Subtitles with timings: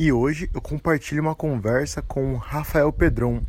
[0.00, 3.42] E hoje eu compartilho uma conversa com Rafael Pedron,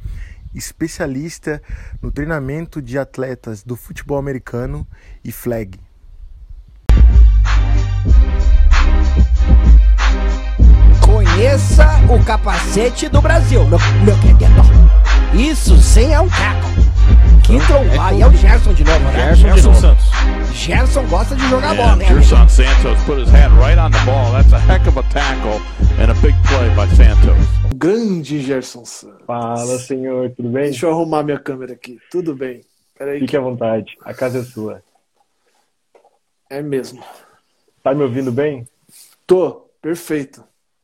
[0.54, 1.64] especialista
[2.02, 4.86] no treinamento de atletas do futebol americano
[5.24, 5.80] e flag.
[11.00, 14.46] Conheça o capacete do Brasil, meu, meu querido.
[15.34, 16.68] Isso sim é um taco.
[17.44, 18.20] Que trombada.
[18.20, 19.34] É o Gerson de novo, né?
[19.36, 20.06] Gerson, Gerson Santos.
[20.54, 22.06] Gerson gosta de jogar And bola, né?
[22.06, 24.32] Gerson Santos put his hand right on the ball.
[24.32, 25.60] That's a heck of a tackle
[26.00, 27.38] and a big play by Santos.
[27.76, 29.26] Grande Gerson Santos.
[29.26, 30.66] Fala, senhor, tudo bem?
[30.66, 32.00] Deixa eu arrumar minha câmera aqui.
[32.12, 32.62] Tudo bem.
[32.98, 33.20] Peraí.
[33.20, 34.84] Fique à vontade, a casa é sua.
[36.50, 37.04] É mesmo.
[37.82, 38.68] Tá me ouvindo bem?
[39.26, 39.68] Tô.
[39.82, 40.44] Perfeito.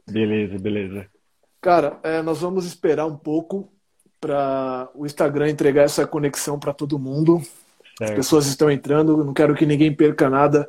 [0.09, 1.05] Beleza, beleza.
[1.61, 3.69] Cara, é, nós vamos esperar um pouco
[4.19, 7.41] para o Instagram entregar essa conexão para todo mundo.
[8.01, 10.67] As pessoas estão entrando, não quero que ninguém perca nada.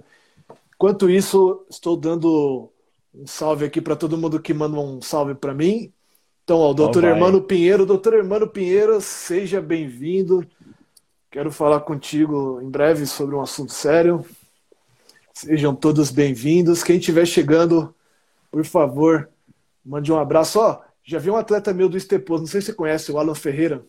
[0.75, 2.71] Enquanto isso, estou dando
[3.15, 5.93] um salve aqui para todo mundo que manda um salve para mim.
[6.45, 7.11] Então, ó, o doutor vai.
[7.11, 10.47] Hermano Pinheiro, doutor Hermano Pinheiro, seja bem-vindo.
[11.31, 14.25] Quero falar contigo em breve sobre um assunto sério.
[15.35, 16.83] Sejam todos bem-vindos.
[16.83, 17.95] Quem estiver chegando,
[18.51, 19.29] por favor,
[19.85, 20.59] mande um abraço.
[20.59, 23.35] Ó, já vi um atleta meu do Esteposo, não sei se você conhece, o Alan
[23.35, 23.85] Ferreira.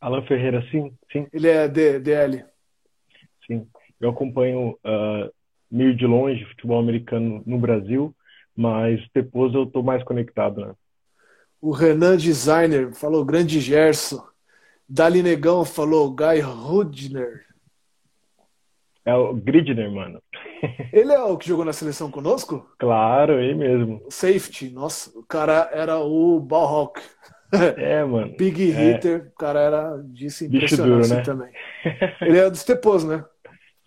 [0.00, 2.44] Alan Ferreira, sim, sim, Ele é DL.
[3.46, 3.66] sim.
[4.00, 5.28] Eu acompanho ah,
[5.70, 8.14] meio de longe futebol americano no Brasil,
[8.56, 10.74] mas depois eu tô mais conectado, né?
[11.60, 14.26] O Renan Designer falou grande Gerson.
[14.88, 17.44] Dali Negão falou Guy Rudner.
[19.04, 20.22] É o Gridner, mano.
[20.92, 22.66] Ele é o que jogou na seleção conosco?
[22.78, 24.02] Claro, ele mesmo.
[24.10, 24.70] Safety.
[24.70, 27.00] Nossa, o cara era o Ballhawk.
[27.52, 28.34] É, mano.
[28.36, 28.92] Big É.
[28.96, 29.30] Hitter.
[29.34, 31.22] O cara era disso Bicho impressionante duro, né?
[31.22, 31.52] também.
[32.20, 33.24] Ele é do Esteposo, né?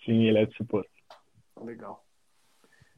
[0.05, 0.89] Sim, ele é de suposto.
[1.64, 2.03] Legal.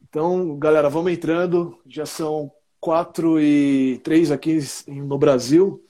[0.10, 1.78] Então, galera, vamos entrando.
[1.86, 5.84] Já são 4 e 3 aqui no Brasil.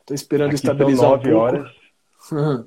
[0.00, 1.36] Estou esperando Aqui estabilizar um pouco.
[1.38, 1.70] horas.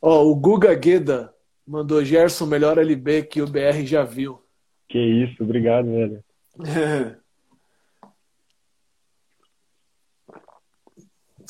[0.00, 1.32] Ó, o Guga Gueda
[1.66, 4.42] mandou Gerson melhor LB que o BR já viu.
[4.88, 6.24] Que isso, obrigado, velho.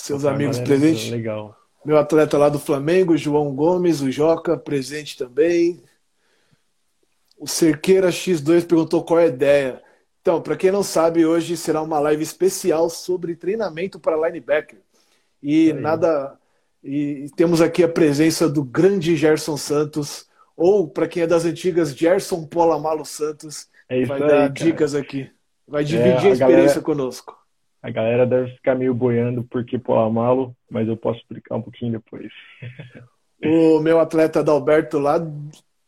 [0.03, 1.11] Seus Essa amigos é presentes.
[1.11, 1.57] Legal.
[1.85, 5.81] Meu atleta lá do Flamengo, João Gomes, o Joca, presente também.
[7.39, 9.81] O Cerqueira X2 perguntou qual é a ideia.
[10.21, 14.81] Então, para quem não sabe, hoje será uma live especial sobre treinamento para linebacker.
[15.41, 15.81] E Aí.
[15.81, 16.37] nada.
[16.83, 20.27] E temos aqui a presença do grande Gerson Santos,
[20.57, 23.69] ou para quem é das antigas, Gerson Polamalo Santos.
[23.89, 24.49] É isso vai aí, dar cara.
[24.49, 25.31] dicas aqui.
[25.67, 27.41] Vai dividir a a experiência galera- conosco.
[27.83, 31.93] A galera deve ficar meio boiando porque pula malo, mas eu posso explicar um pouquinho
[31.93, 32.31] depois.
[33.45, 35.17] O meu atleta Adalberto lá.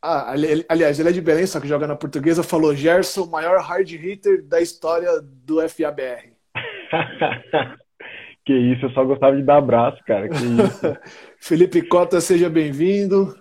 [0.02, 3.26] Ah, ali- ali- aliás, ele é de Belém, só que joga na portuguesa, falou Gerson,
[3.26, 6.32] maior hard hitter da história do FABR.
[8.44, 10.28] que isso, eu só gostava de dar abraço, cara.
[10.28, 10.96] Que isso.
[11.38, 13.38] Felipe Cota, seja bem-vindo.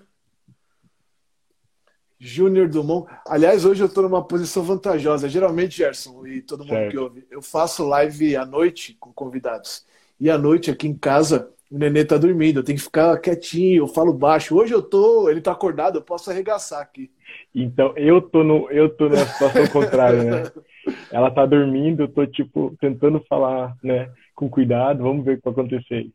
[2.25, 3.05] Júnior Dumont.
[3.27, 5.27] Aliás, hoje eu estou numa posição vantajosa.
[5.27, 6.91] Geralmente, Gerson, e todo mundo Certo.
[6.91, 9.85] que ouve, eu faço live à noite com convidados.
[10.17, 12.59] E à noite, aqui em casa, o nenê tá dormindo.
[12.59, 14.55] Eu tenho que ficar quietinho, eu falo baixo.
[14.55, 17.11] Hoje eu tô, ele tá acordado, eu posso arregaçar aqui.
[17.53, 20.51] Então, eu tô no, eu tô na situação contrária, né?
[21.11, 25.43] Ela tá dormindo, eu tô tipo tentando falar, né, com cuidado, vamos ver o que
[25.43, 26.09] vai acontecer.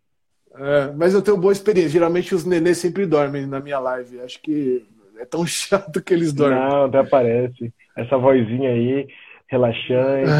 [0.54, 1.90] É, mas eu tenho boa experiência.
[1.90, 4.20] Geralmente os nenês sempre dormem na minha live.
[4.20, 4.86] Acho que
[5.18, 6.58] é tão chato que eles dormem.
[6.58, 7.72] Não, até aparece.
[7.96, 9.08] Essa vozinha aí,
[9.46, 10.30] relaxante,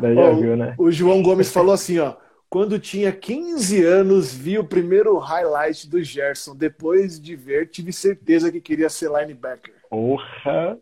[0.00, 0.74] daí já viu, né?
[0.78, 2.16] O João Gomes falou assim, ó.
[2.48, 6.56] Quando tinha 15 anos, vi o primeiro highlight do Gerson.
[6.56, 9.72] Depois de ver, tive certeza que queria ser linebacker.
[9.88, 10.76] Porra!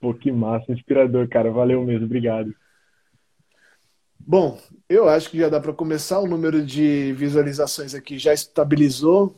[0.00, 1.50] Pô, que massa, inspirador, cara.
[1.50, 2.54] Valeu mesmo, obrigado.
[4.18, 4.58] Bom,
[4.88, 6.20] eu acho que já dá para começar.
[6.20, 9.34] O número de visualizações aqui já estabilizou.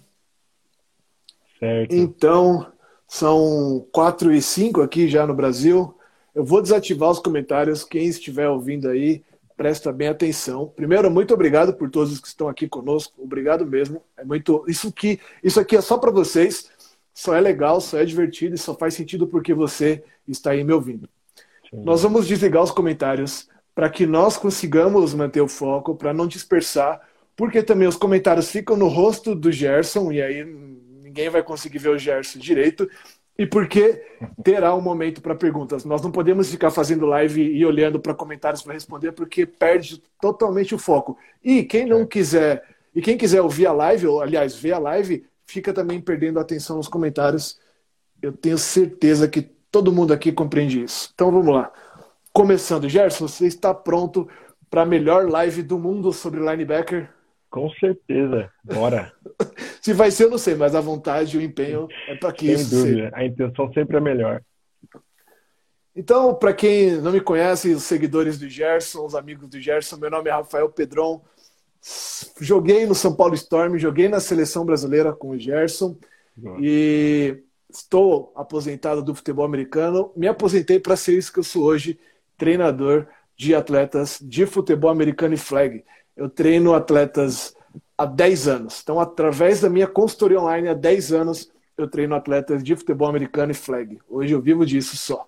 [1.58, 1.94] Certo.
[1.94, 2.71] Então,
[3.12, 5.94] são 4 e 5 aqui já no Brasil.
[6.34, 7.84] Eu vou desativar os comentários.
[7.84, 9.22] Quem estiver ouvindo aí,
[9.54, 10.72] presta bem atenção.
[10.74, 13.12] Primeiro, muito obrigado por todos que estão aqui conosco.
[13.22, 14.00] Obrigado mesmo.
[14.16, 16.70] É muito isso que isso aqui é só para vocês.
[17.12, 20.72] Só é legal, só é divertido e só faz sentido porque você está aí me
[20.72, 21.06] ouvindo.
[21.68, 21.82] Sim.
[21.84, 26.98] Nós vamos desligar os comentários para que nós consigamos manter o foco, para não dispersar,
[27.36, 30.42] porque também os comentários ficam no rosto do Gerson e aí
[31.12, 32.88] ninguém vai conseguir ver o Gerson direito.
[33.38, 34.02] E porque
[34.42, 35.84] terá um momento para perguntas.
[35.84, 40.74] Nós não podemos ficar fazendo live e olhando para comentários para responder, porque perde totalmente
[40.74, 41.18] o foco.
[41.42, 42.62] E quem não quiser,
[42.94, 46.76] e quem quiser ouvir a live, ou aliás, ver a live, fica também perdendo atenção
[46.76, 47.58] nos comentários.
[48.20, 51.10] Eu tenho certeza que todo mundo aqui compreende isso.
[51.14, 51.72] Então vamos lá.
[52.32, 52.88] começando.
[52.88, 54.28] Gerson, você está pronto
[54.70, 57.10] para a melhor live do mundo sobre linebacker?
[57.50, 59.12] Com certeza, bora.
[59.80, 62.46] Se vai ser, eu não sei, mas a vontade e o empenho é para que
[62.46, 63.10] Sem isso dúvida, seja.
[63.14, 64.42] a intenção sempre é melhor.
[65.94, 70.10] Então, para quem não me conhece, os seguidores do Gerson, os amigos do Gerson, meu
[70.10, 71.22] nome é Rafael Pedron.
[72.40, 75.96] Joguei no São Paulo Storm, joguei na seleção brasileira com o Gerson
[76.60, 80.12] e estou aposentado do futebol americano.
[80.16, 81.98] Me aposentei para ser isso que eu sou hoje,
[82.38, 83.06] treinador
[83.36, 85.84] de atletas de futebol americano e flag.
[86.16, 87.54] Eu treino atletas
[88.02, 88.80] há 10 anos.
[88.82, 93.52] Então, através da minha consultoria online, há 10 anos, eu treino atletas de futebol americano
[93.52, 93.98] e flag.
[94.08, 95.26] Hoje eu vivo disso só.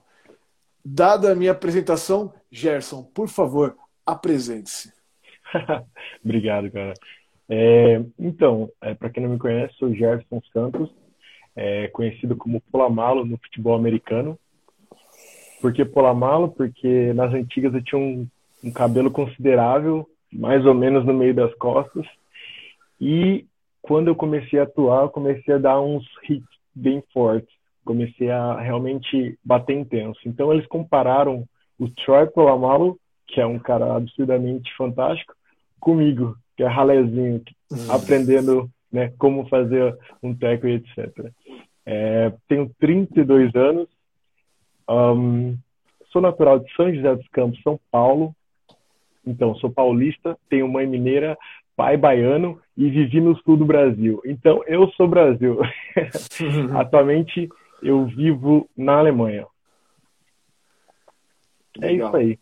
[0.84, 4.92] Dada a minha apresentação, Gerson, por favor, apresente-se.
[6.22, 6.94] Obrigado, cara.
[7.48, 10.90] É, então, é, para quem não me conhece, sou Gerson Santos,
[11.54, 14.38] é, conhecido como Polamalo no futebol americano.
[15.60, 16.48] Por que Polamalo?
[16.48, 18.26] Porque nas antigas eu tinha um,
[18.62, 22.06] um cabelo considerável, mais ou menos no meio das costas.
[23.00, 23.46] E
[23.82, 27.52] quando eu comecei a atuar, eu comecei a dar uns hits bem fortes.
[27.84, 30.20] Comecei a realmente bater intenso.
[30.24, 31.46] Então eles compararam
[31.78, 35.34] o Troy Polamalo, que é um cara absurdamente fantástico,
[35.80, 37.42] comigo, que é ralezinho,
[37.90, 41.30] aprendendo né, como fazer um teco e etc.
[41.84, 43.88] É, tenho 32 anos,
[44.88, 45.56] um,
[46.10, 48.34] sou natural de São José dos Campos, São Paulo.
[49.26, 51.36] Então, sou paulista, tenho mãe mineira,
[51.76, 54.20] pai baiano e vivi no sul do Brasil.
[54.24, 55.58] Então, eu sou Brasil.
[56.76, 57.48] Atualmente,
[57.82, 59.46] eu vivo na Alemanha.
[61.80, 62.08] É Legal.
[62.08, 62.38] isso aí.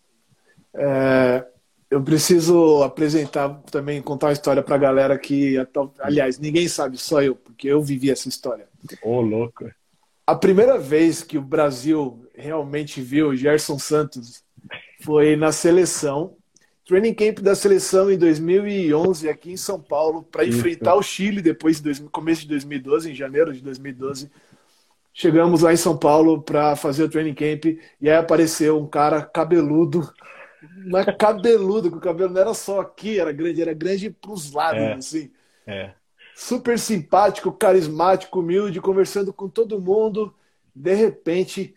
[0.74, 1.46] É,
[1.90, 5.56] eu preciso apresentar também, contar uma história para a galera que,
[6.00, 8.66] aliás, ninguém sabe, só eu, porque eu vivi essa história.
[9.02, 9.70] Ô, louco.
[10.26, 14.42] A primeira vez que o Brasil realmente viu o Gerson Santos
[15.02, 16.34] foi na seleção,
[16.92, 21.76] training camp da seleção em 2011 aqui em São Paulo para enfrentar o Chile depois
[21.78, 24.30] de dois- começo de 2012, em janeiro de 2012.
[25.14, 27.64] Chegamos lá em São Paulo para fazer o training camp
[28.00, 30.12] e aí apareceu um cara cabeludo,
[30.86, 34.52] mas cabeludo, que o cabelo não era só aqui, era grande, era grande para os
[34.52, 34.92] lados, É.
[34.94, 35.30] assim
[35.66, 35.94] É.
[36.34, 40.34] super simpático, carismático, humilde, conversando com todo mundo.
[40.74, 41.74] De repente,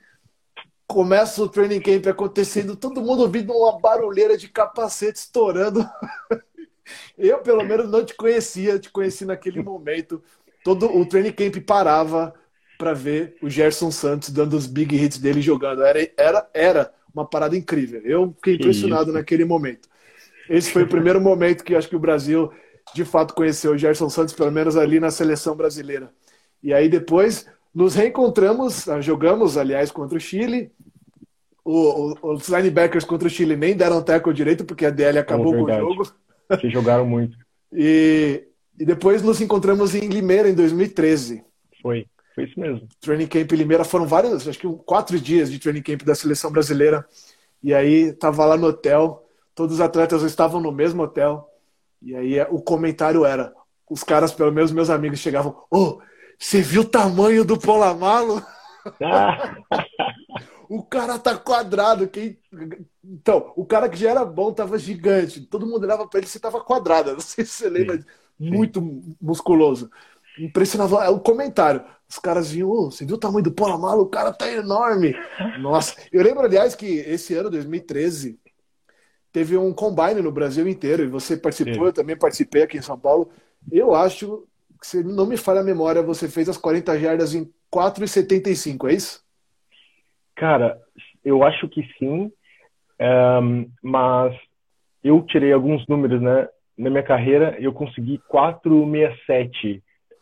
[0.88, 5.88] começa o training camp acontecendo, todo mundo ouvindo uma barulheira de capacete estourando.
[7.18, 10.22] Eu, pelo menos, não te conhecia, te conheci naquele momento.
[10.64, 12.34] Todo o training camp parava
[12.78, 15.84] para ver o Gerson Santos dando os big hits dele jogando.
[15.84, 18.02] Era, era, era uma parada incrível.
[18.04, 19.90] Eu fiquei Que impressionado naquele momento.
[20.50, 22.52] Esse foi o primeiro momento que acho que o Brasil
[22.94, 26.12] de fato conheceu o Gerson Santos, pelo menos ali na seleção brasileira.
[26.62, 30.72] E aí depois nos reencontramos, ah, jogamos, aliás, contra o Chile.
[31.64, 35.52] O- o- os linebackers contra o Chile nem deram tackle direito, porque a DL acabou
[35.54, 36.12] com o jogo.
[36.50, 37.38] Vocês jogaram muito.
[37.78, 38.48] E,
[38.80, 41.44] e depois nos encontramos em Limeira, em 2013.
[41.82, 42.06] Foi.
[42.34, 42.88] Foi isso mesmo.
[43.02, 46.50] Training Camp em Limeira foram vários, acho que quatro dias de training camp da seleção
[46.52, 47.06] brasileira.
[47.62, 51.50] E aí tava lá no hotel, todos os atletas estavam no mesmo hotel.
[52.02, 53.52] E aí é, o comentário era:
[53.90, 56.00] os caras, pelo menos meus amigos, chegavam, ô,
[56.40, 58.44] você viu o tamanho do Polamalo?
[59.02, 59.56] Ah,
[60.70, 62.08] O cara tá quadrado.
[62.08, 62.40] Quem...
[63.04, 65.42] Então, o cara que já era bom tava gigante.
[65.42, 67.14] Todo mundo olhava pra ele e tava quadrado.
[67.14, 68.04] Não sei se você lembra,
[68.40, 68.82] muito
[69.22, 69.90] musculoso.
[70.38, 71.84] Impressionava é o comentário.
[72.10, 74.04] Os caras vinham, "Ô, você viu o tamanho do Polamalo?
[74.04, 75.16] O cara tá enorme.
[75.60, 78.40] Nossa, eu lembro, aliás, que esse ano, 2013,
[79.32, 81.86] teve um combine no Brasil inteiro e você participou, Sim.
[81.86, 83.30] eu também participei aqui em São Paulo.
[83.72, 84.48] Eu acho
[84.86, 89.24] se não me falha a memória, você fez as 40 jardas em 4,75, é isso?
[90.36, 90.80] Cara,
[91.24, 92.32] eu acho que sim,
[93.00, 94.36] Ahn, mas
[95.04, 96.48] eu tirei alguns números, né?
[96.78, 99.82] Na minha carreira, eu consegui 467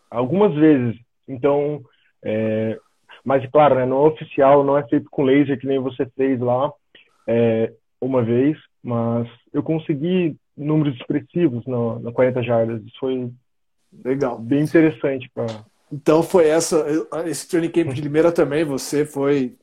[0.10, 0.98] algumas vezes.
[1.28, 1.82] Então,
[2.24, 2.80] é,
[3.26, 6.40] mas claro, né, não é oficial, não é feito com laser que nem você fez
[6.40, 6.72] lá
[7.28, 12.82] é, uma vez, mas eu consegui números expressivos na, na 40 jardas.
[12.84, 13.30] Isso foi
[14.04, 14.40] Legal.
[14.40, 15.30] bem interessante
[15.92, 16.86] Então foi essa,
[17.26, 19.56] esse training camp de Limeira também, você foi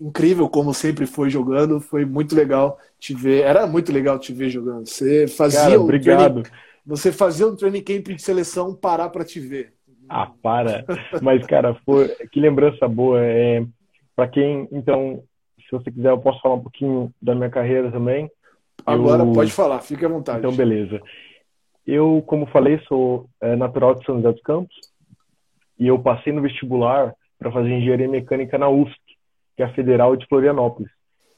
[0.00, 4.50] incrível como sempre foi jogando, foi muito legal te ver, era muito legal te ver
[4.50, 4.86] jogando.
[4.86, 6.42] Você fazia Cara, um obrigado.
[6.42, 6.48] training,
[6.86, 9.72] você fazia um training camp de seleção parar para te ver.
[10.08, 10.84] Ah, para.
[11.22, 12.08] Mas, cara, foi...
[12.30, 13.20] que lembrança boa.
[13.24, 13.64] É...
[14.14, 15.24] Para quem, então,
[15.58, 18.30] se você quiser, eu posso falar um pouquinho da minha carreira também.
[18.86, 20.38] Agora Eu- pode falar, fique à vontade.
[20.40, 21.00] Então, beleza.
[21.86, 24.74] Eu, como falei, sou é, natural de São José dos Campos
[25.78, 28.98] e eu passei no vestibular para fazer engenharia mecânica na UFSC,
[29.56, 30.90] que é a Federal de Florianópolis.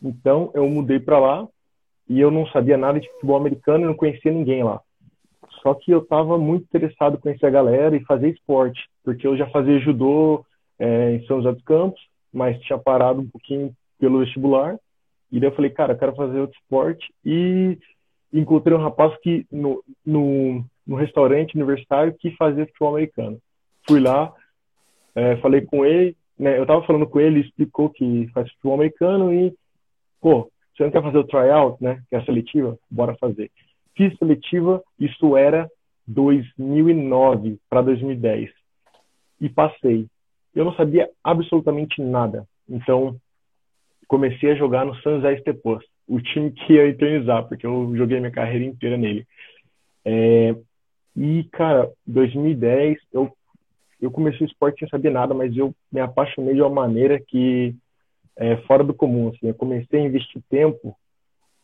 [0.03, 1.49] Então eu mudei para lá
[2.09, 4.81] e eu não sabia nada de futebol americano e não conhecia ninguém lá.
[5.63, 9.37] Só que eu estava muito interessado em conhecer a galera e fazer esporte, porque eu
[9.37, 10.45] já fazia judô
[10.79, 12.01] é, em São José dos Campos,
[12.33, 14.79] mas tinha parado um pouquinho pelo vestibular.
[15.33, 17.13] E daí eu falei, cara, eu quero fazer outro esporte.
[17.25, 17.79] E
[18.33, 23.39] encontrei um rapaz que no, no, no restaurante universitário que fazia futebol americano.
[23.87, 24.33] Fui lá,
[25.15, 28.75] é, falei com ele, né, eu estava falando com ele, ele explicou que faz futebol
[28.75, 29.55] americano e,
[30.21, 32.79] pô, você não quer fazer o tryout, né, que é a seletiva?
[32.91, 33.51] Bora fazer.
[33.97, 35.71] Fiz seletiva, isso era
[36.07, 38.51] 2009 para 2010
[39.41, 40.07] e passei.
[40.55, 43.17] Eu não sabia absolutamente nada, então
[44.07, 48.21] comecei a jogar no San José Estepos, o time que ia eternizar, porque eu joguei
[48.21, 49.27] minha carreira inteira nele.
[50.05, 50.55] É,
[51.17, 53.33] e, cara, 2010, eu,
[54.01, 57.75] eu comecei o esporte sem saber nada, mas eu me apaixonei de uma maneira que
[58.37, 59.29] é fora do comum.
[59.29, 60.97] Assim, eu comecei a investir tempo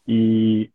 [0.09, 0.71] e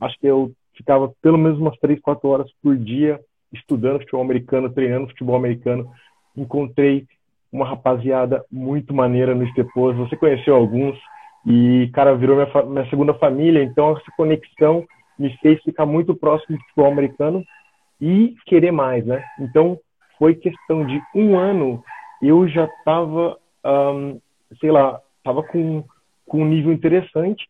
[0.00, 3.20] acho que eu ficava pelo menos umas três, quatro horas por dia
[3.52, 5.90] estudando futebol americano, treinando futebol americano.
[6.36, 7.06] Encontrei
[7.52, 9.96] uma rapaziada muito maneira no Estepos.
[9.96, 10.98] Você conheceu alguns
[11.46, 13.62] e, cara, virou minha, minha segunda família.
[13.62, 14.86] Então, essa conexão
[15.18, 17.44] me fez ficar muito próximo do futebol americano
[18.00, 19.24] e querer mais, né?
[19.38, 19.78] Então,
[20.18, 21.82] foi questão de um ano,
[22.20, 24.20] eu já estava, um,
[24.60, 25.84] sei lá, estava com,
[26.26, 27.48] com um nível interessante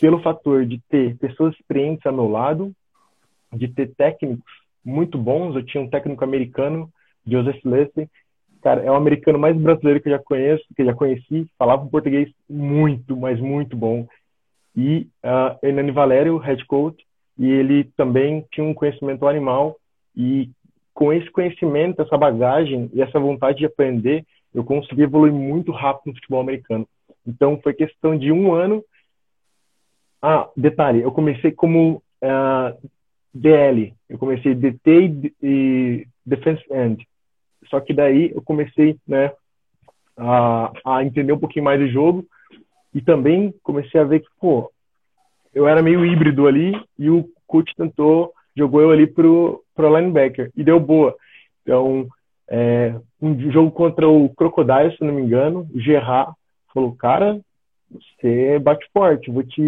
[0.00, 2.72] pelo fator de ter pessoas experientes ao meu lado,
[3.52, 4.52] de ter técnicos
[4.84, 5.54] muito bons.
[5.54, 6.90] Eu tinha um técnico americano,
[7.26, 8.08] Joseph Leslie,
[8.66, 11.84] cara, é o americano mais brasileiro que eu já conheço, que eu já conheci, falava
[11.84, 14.08] um português muito, mas muito bom.
[14.76, 17.00] E uh, Hernani Valério, head coach,
[17.38, 19.76] e ele também tinha um conhecimento animal
[20.16, 20.50] e
[20.92, 26.08] com esse conhecimento, essa bagagem e essa vontade de aprender, eu consegui evoluir muito rápido
[26.08, 26.88] no futebol americano.
[27.24, 28.84] Então foi questão de um ano.
[30.20, 32.74] Ah, detalhe, eu comecei como uh, ah,
[33.32, 37.06] DL, eu comecei DT e Defense End.
[37.68, 39.32] Só que daí eu comecei, né,
[40.16, 42.24] a, a entender um pouquinho mais do jogo
[42.94, 44.70] e também comecei a ver que, pô,
[45.54, 50.50] eu era meio híbrido ali e o coach tentou, jogou eu ali pro, pro linebacker
[50.56, 51.14] e deu boa.
[51.62, 52.06] Então,
[52.48, 56.32] é, um jogo contra o Crocodile, se não me engano, o Gerard
[56.72, 57.40] falou, cara,
[57.90, 59.66] você bate forte, vou te,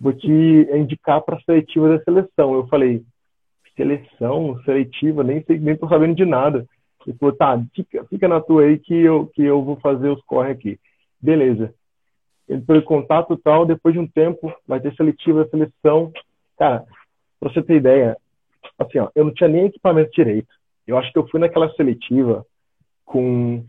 [0.00, 0.30] vou te
[0.72, 2.54] indicar para a seletiva da seleção.
[2.54, 3.02] Eu falei,
[3.76, 6.66] seleção, seletiva, nem sei, nem tô sabendo de nada.
[7.10, 10.22] Ele falou, tá, fica, fica na tua aí que eu, que eu vou fazer os
[10.22, 10.78] corre aqui.
[11.20, 11.74] Beleza
[12.48, 16.12] ele foi contato tal, depois de um tempo vai ter seletiva da seleção.
[16.58, 16.84] Cara,
[17.40, 18.16] pra você ter ideia,
[18.78, 20.48] assim, ó, eu não tinha nem equipamento direito.
[20.86, 22.44] Eu acho que eu fui naquela seletiva
[23.04, 23.64] com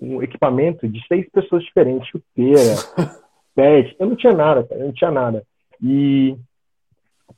[0.00, 2.76] um equipamento de seis pessoas diferentes, chuteira,
[3.54, 5.44] pet, eu não tinha nada, cara, eu não tinha nada.
[5.80, 6.36] E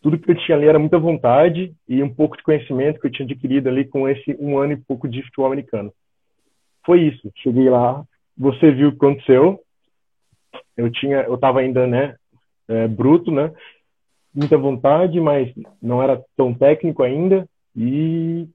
[0.01, 3.11] tudo que eu tinha ali era muita vontade e um pouco de conhecimento que eu
[3.11, 5.93] tinha adquirido ali com esse um ano e pouco de futebol americano.
[6.85, 7.31] Foi isso.
[7.37, 8.05] Cheguei lá,
[8.37, 9.61] você viu o que aconteceu,
[10.77, 12.17] eu tinha, eu estava ainda, né,
[12.69, 13.53] é, bruto, né,
[14.35, 18.49] muita vontade, mas não era tão técnico ainda e,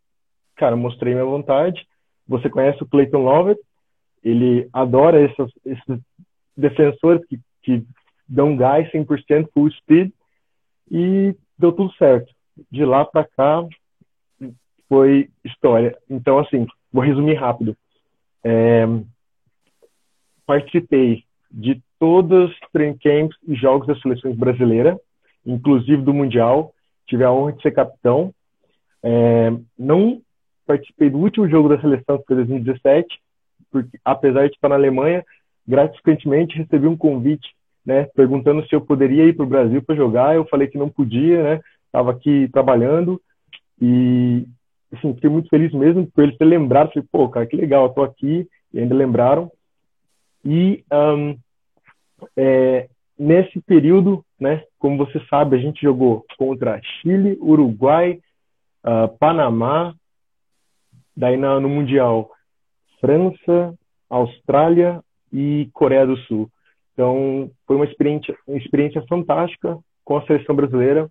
[0.55, 1.88] cara, mostrei minha vontade.
[2.27, 3.60] Você conhece o Clayton Lovett?
[4.24, 6.01] Ele adora esses, esses
[6.55, 7.84] defensores que, que
[8.27, 10.12] dão gás 100% full speed
[10.89, 12.34] e deu tudo certo.
[12.72, 13.65] De lá para cá
[14.88, 15.98] foi história.
[16.10, 17.75] Então, assim, vou resumir rápido.
[18.43, 18.86] É,
[20.46, 24.98] participei de todos os training camps e jogos das seleções brasileiras,
[25.46, 26.74] inclusive do Mundial.
[27.05, 28.34] Tive a honra de ser capitão.
[29.03, 30.22] É, não
[30.65, 33.08] participei do último jogo da seleção, que foi 2017,
[33.72, 35.25] porque apesar de estar na Alemanha,
[35.67, 37.48] gratificantemente recebi um convite,
[37.86, 40.36] né, perguntando se eu poderia ir para o Brasil para jogar.
[40.36, 43.21] Eu falei que não podia, né, estava aqui trabalhando
[43.81, 44.45] e
[44.93, 46.91] assim, fiquei muito feliz mesmo por eles ter lembrado.
[46.93, 49.51] Falei, pô, cara, que legal, eu tô aqui e ainda lembraram.
[50.43, 51.38] E um,
[52.36, 58.19] é, nesse período, né, como você sabe, a gente jogou contra Chile, Uruguai,
[58.86, 59.93] uh, Panamá,
[61.15, 62.31] daí na, no Mundial
[63.01, 63.74] França,
[64.09, 66.50] Austrália e Coreia do Sul.
[67.00, 71.10] Então, foi uma experiência, uma experiência fantástica com a seleção brasileira.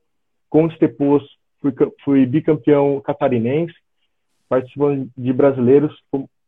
[0.51, 1.23] Com os Tepos,
[1.63, 1.73] fui,
[2.05, 3.73] fui bicampeão catarinense,
[4.51, 5.99] participando de brasileiros,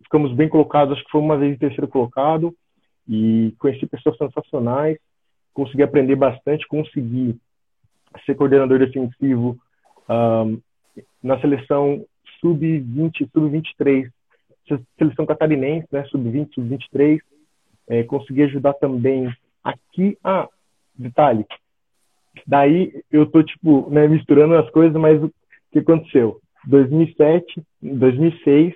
[0.03, 2.55] ficamos bem colocados, acho que foi uma vez em terceiro colocado.
[3.09, 4.99] E conheci pessoas sensacionais,
[5.55, 7.35] consegui aprender bastante, consegui
[8.27, 9.59] ser coordenador defensivo
[10.07, 10.61] um,
[11.23, 12.05] na seleção
[12.43, 14.11] sub-20, sub-23,
[14.99, 17.21] seleção catarinense, né, sub-20, sub-23,
[17.91, 19.31] é, consegui ajudar também
[19.63, 20.49] Aqui, ah,
[20.95, 21.45] detalhe.
[22.47, 25.31] Daí eu tô, tipo, né, misturando as coisas, mas o
[25.71, 26.41] que aconteceu?
[26.65, 28.75] 2007, 2006,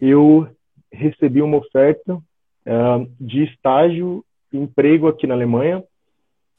[0.00, 0.48] eu
[0.92, 5.82] recebi uma oferta uh, de estágio e emprego aqui na Alemanha.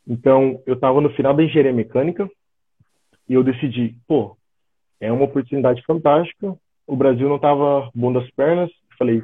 [0.08, 2.30] Então, eu estava no final da engenharia mecânica
[3.30, 4.36] e eu decidi, pô,
[5.00, 6.58] é uma oportunidade fantástica.
[6.88, 8.72] O Brasil não estava bom das pernas.
[8.98, 9.22] Falei,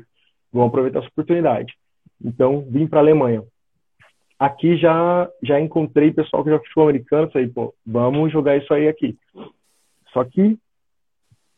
[0.51, 1.73] vamos aproveitar essa oportunidade.
[2.23, 3.43] Então, vim para a Alemanha.
[4.39, 7.31] Aqui já já encontrei pessoal que já futebol americano.
[7.31, 9.17] Falei, pô, vamos jogar isso aí aqui.
[10.11, 10.57] Só que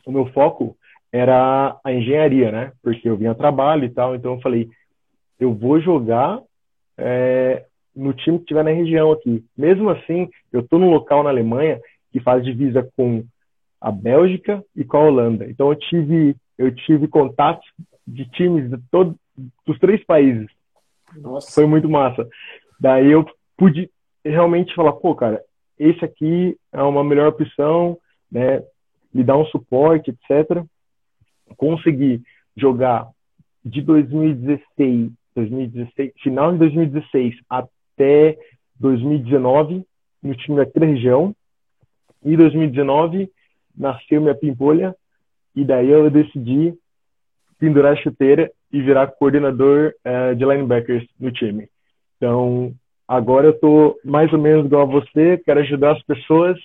[0.06, 0.76] o meu foco
[1.12, 2.72] era a engenharia, né?
[2.84, 4.16] Porque eu vinha a trabalho e tal.
[4.16, 4.70] Então, eu falei,
[5.40, 6.42] eu vou jogar
[6.98, 9.44] é, no time que estiver na região aqui.
[9.58, 11.80] Mesmo assim, eu estou num local na Alemanha
[12.12, 13.24] que faz divisa com
[13.80, 15.46] a Bélgica e com a Holanda.
[15.50, 17.66] Então eu tive eu tive contatos
[18.08, 19.16] de times de todos
[19.66, 20.48] dos três países.
[21.14, 21.52] Nossa.
[21.52, 22.28] Foi muito massa.
[22.80, 23.26] Daí eu
[23.58, 23.90] pude
[24.24, 25.42] realmente falar, pô, cara,
[25.78, 27.98] esse aqui é uma melhor opção,
[28.32, 28.64] né?
[29.14, 30.64] Me dá um suporte, etc.
[31.58, 32.22] Consegui
[32.56, 33.08] jogar
[33.64, 38.38] de 2016, 2016, final de 2016 até
[38.80, 39.86] 2019
[40.22, 41.36] no time da região.
[42.24, 43.30] Em 2019
[43.78, 44.96] nasceu minha pimpolha
[45.56, 46.74] e daí eu decidi
[47.58, 51.70] pendurar a chuteira e virar coordenador uh, de linebackers no time.
[52.18, 52.74] Então,
[53.08, 56.58] agora eu estou mais ou menos igual a você, quero ajudar as pessoas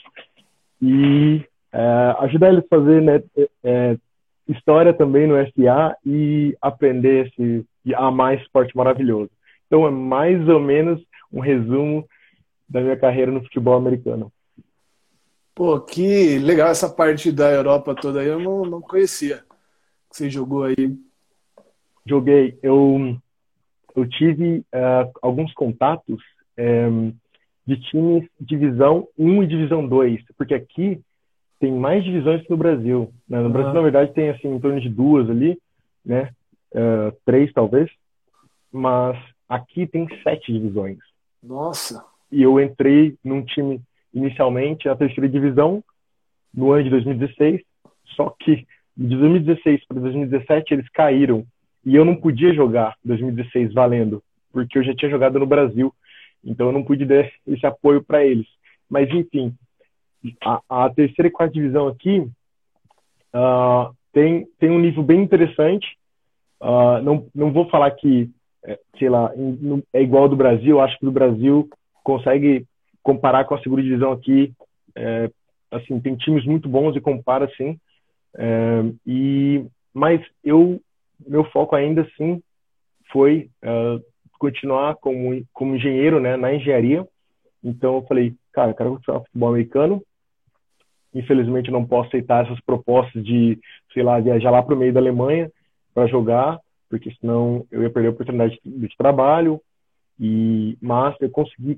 [0.80, 4.00] e uh, ajudar eles a fazer né, uh,
[4.48, 7.64] história também no SA e aprender esse,
[7.94, 9.30] a amar esse esporte maravilhoso.
[9.66, 11.00] Então, é mais ou menos
[11.32, 12.04] um resumo
[12.68, 14.32] da minha carreira no futebol americano.
[15.54, 19.44] Pô, que legal essa parte da Europa toda aí, eu não, não conhecia.
[20.10, 20.96] Você jogou aí?
[22.10, 22.58] Joguei.
[22.60, 23.16] Eu,
[23.94, 26.20] eu tive uh, alguns contatos
[26.58, 27.12] um, eh,
[27.64, 31.00] de times divisão 1 e divisão 2, porque aqui
[31.60, 33.12] tem mais divisões que no Brasil.
[33.28, 33.38] Né?
[33.40, 35.56] No Brasil, na verdade, tem assim, em torno de duas ali,
[36.04, 36.30] né?
[36.72, 37.88] Uh, três talvez,
[38.72, 39.16] mas
[39.48, 40.98] aqui tem sete divisões.
[41.40, 42.04] Nossa!
[42.30, 43.80] E eu entrei num time
[44.12, 45.82] inicialmente na terceira divisão
[46.52, 47.60] no ano de 2016,
[48.16, 51.46] só que de 2016 para 2017 eles caíram
[51.84, 55.92] e eu não podia jogar 2016 valendo, porque eu já tinha jogado no Brasil,
[56.44, 58.46] então eu não pude dar esse apoio para eles.
[58.88, 59.54] Mas enfim,
[60.44, 62.20] a, a, terceira e quarta divisão aqui
[63.34, 65.96] uh, tem, tem um nível bem interessante.
[66.60, 68.30] Uh, não, não vou falar que,
[68.64, 69.32] é, sei lá,
[69.92, 71.68] é igual ao do Brasil, acho que o Brasil
[72.02, 72.66] consegue
[73.02, 74.52] comparar com a segunda divisão aqui,
[74.94, 75.30] é,
[75.70, 77.78] assim, tem times muito bons e compara, sim.
[78.36, 79.64] É, e,
[79.94, 80.80] mas eu,
[81.26, 82.42] meu foco ainda assim
[83.12, 84.02] foi uh,
[84.38, 87.06] continuar como, como engenheiro, né, na engenharia.
[87.62, 90.02] Então eu falei, cara, eu quero continuar futebol americano.
[91.14, 93.58] Infelizmente não posso aceitar essas propostas de,
[93.92, 95.50] sei lá, viajar lá para o meio da Alemanha
[95.92, 99.60] para jogar, porque senão eu ia perder a oportunidade de, de trabalho.
[100.18, 101.76] E mas eu consegui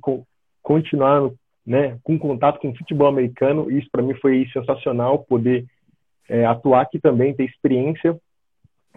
[0.63, 1.31] continuar
[1.67, 3.71] né, com contato com o futebol americano.
[3.71, 5.65] Isso para mim foi sensacional, poder
[6.29, 8.19] é, atuar aqui também, ter experiência,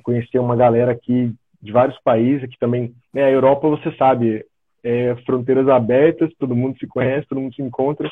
[0.03, 4.45] conhecer uma galera aqui de vários países, que também, né, a Europa, você sabe,
[4.84, 8.10] é, fronteiras abertas, todo mundo se conhece, todo mundo se encontra,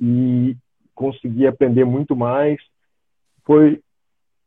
[0.00, 0.56] e
[0.94, 2.58] consegui aprender muito mais.
[3.44, 3.80] Foi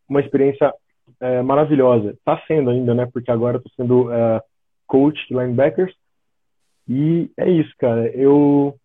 [0.10, 0.74] uma experiência
[1.20, 2.12] é, maravilhosa.
[2.12, 4.42] Está sendo ainda, né, porque agora estou sendo é,
[4.88, 5.94] coach de linebackers,
[6.88, 8.08] e é isso, cara.
[8.10, 8.76] Eu,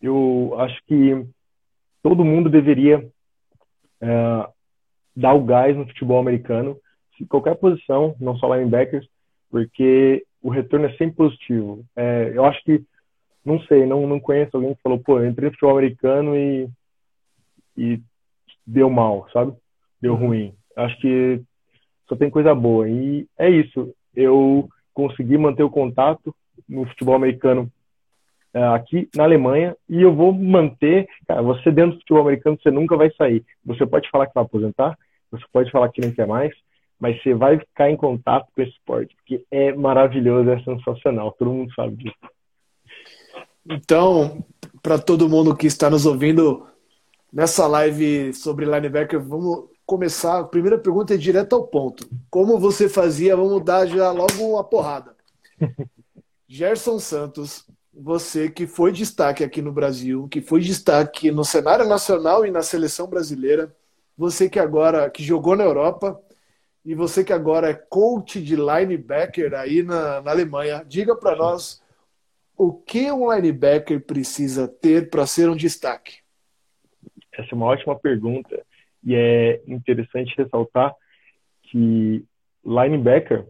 [0.00, 1.26] eu acho que
[2.02, 3.04] todo mundo deveria
[4.00, 4.48] é,
[5.16, 6.76] dar o gás no futebol americano,
[7.20, 9.08] em qualquer posição, não só linebackers,
[9.50, 11.84] porque o retorno é sempre positivo.
[11.96, 12.84] É, eu acho que,
[13.44, 16.68] não sei, não, não conheço alguém que falou, pô, eu entrei no futebol americano e,
[17.76, 18.00] e
[18.66, 19.54] deu mal, sabe?
[20.00, 20.26] Deu uhum.
[20.26, 20.54] ruim.
[20.76, 21.40] Acho que
[22.08, 22.88] só tem coisa boa.
[22.88, 23.94] E é isso.
[24.14, 26.34] Eu consegui manter o contato
[26.68, 27.70] no futebol americano
[28.54, 31.08] uh, aqui na Alemanha e eu vou manter.
[31.26, 33.44] Cara, você dentro do futebol americano você nunca vai sair.
[33.64, 34.96] Você pode falar que vai aposentar,
[35.30, 36.52] você pode falar que não quer mais,
[36.98, 41.32] mas você vai ficar em contato com esse esporte porque é maravilhoso, é sensacional.
[41.32, 42.16] Todo mundo sabe disso.
[43.68, 44.44] Então,
[44.82, 46.66] para todo mundo que está nos ouvindo
[47.32, 50.40] nessa live sobre linebacker, vamos começar.
[50.40, 52.08] A primeira pergunta é direto ao ponto.
[52.30, 53.36] Como você fazia?
[53.36, 55.16] Vamos dar já logo uma porrada.
[56.48, 62.46] Gerson Santos, você que foi destaque aqui no Brasil, que foi destaque no cenário nacional
[62.46, 63.74] e na seleção brasileira,
[64.16, 66.20] você que agora que jogou na Europa
[66.84, 71.82] e você que agora é coach de linebacker aí na, na Alemanha, diga para nós
[72.56, 76.18] o que um linebacker precisa ter para ser um destaque.
[77.32, 78.64] Essa é uma ótima pergunta
[79.04, 80.94] e é interessante ressaltar
[81.64, 82.24] que
[82.64, 83.46] linebacker,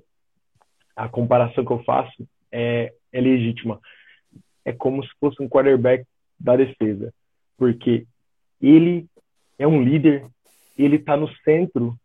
[0.94, 3.80] a comparação que eu faço é, é legítima.
[4.64, 6.04] É como se fosse um quarterback
[6.38, 7.12] da defesa,
[7.56, 8.06] porque
[8.60, 9.06] ele
[9.58, 10.26] é um líder,
[10.76, 11.96] ele está no centro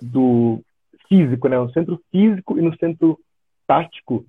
[0.00, 0.60] do
[1.08, 1.58] físico, né?
[1.58, 3.18] No centro físico e no centro
[3.66, 4.24] tático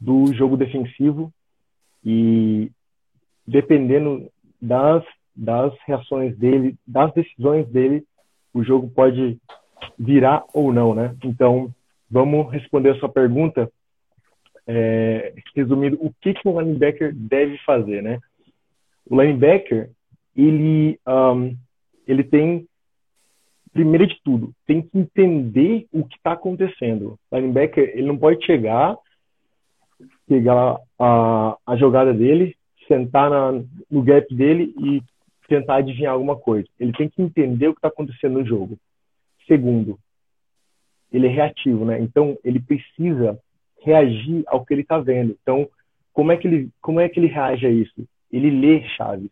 [0.00, 1.32] do jogo defensivo
[2.04, 2.70] e
[3.46, 4.30] dependendo
[4.60, 5.04] das
[5.34, 8.04] das reações dele, das decisões dele,
[8.52, 9.38] o jogo pode
[9.98, 11.16] virar ou não, né?
[11.24, 11.72] Então,
[12.10, 13.70] vamos responder a sua pergunta,
[14.66, 18.18] é, resumindo, o que, que um linebacker deve fazer, né?
[19.08, 19.90] O linebacker,
[20.36, 21.56] ele, um,
[22.06, 22.66] ele tem,
[23.72, 27.18] primeiro de tudo, tem que entender o que está acontecendo.
[27.30, 28.96] O linebacker, ele não pode chegar,
[30.26, 32.56] pegar a, a jogada dele,
[32.88, 35.02] sentar na, no gap dele e
[35.48, 36.68] tentar adivinhar alguma coisa.
[36.78, 38.78] Ele tem que entender o que está acontecendo no jogo.
[39.46, 39.98] Segundo,
[41.12, 42.00] ele é reativo, né?
[42.00, 43.38] Então ele precisa
[43.82, 45.36] reagir ao que ele está vendo.
[45.42, 45.68] Então,
[46.12, 48.06] como é que ele como é que ele reage a isso?
[48.32, 49.30] Ele lê chaves.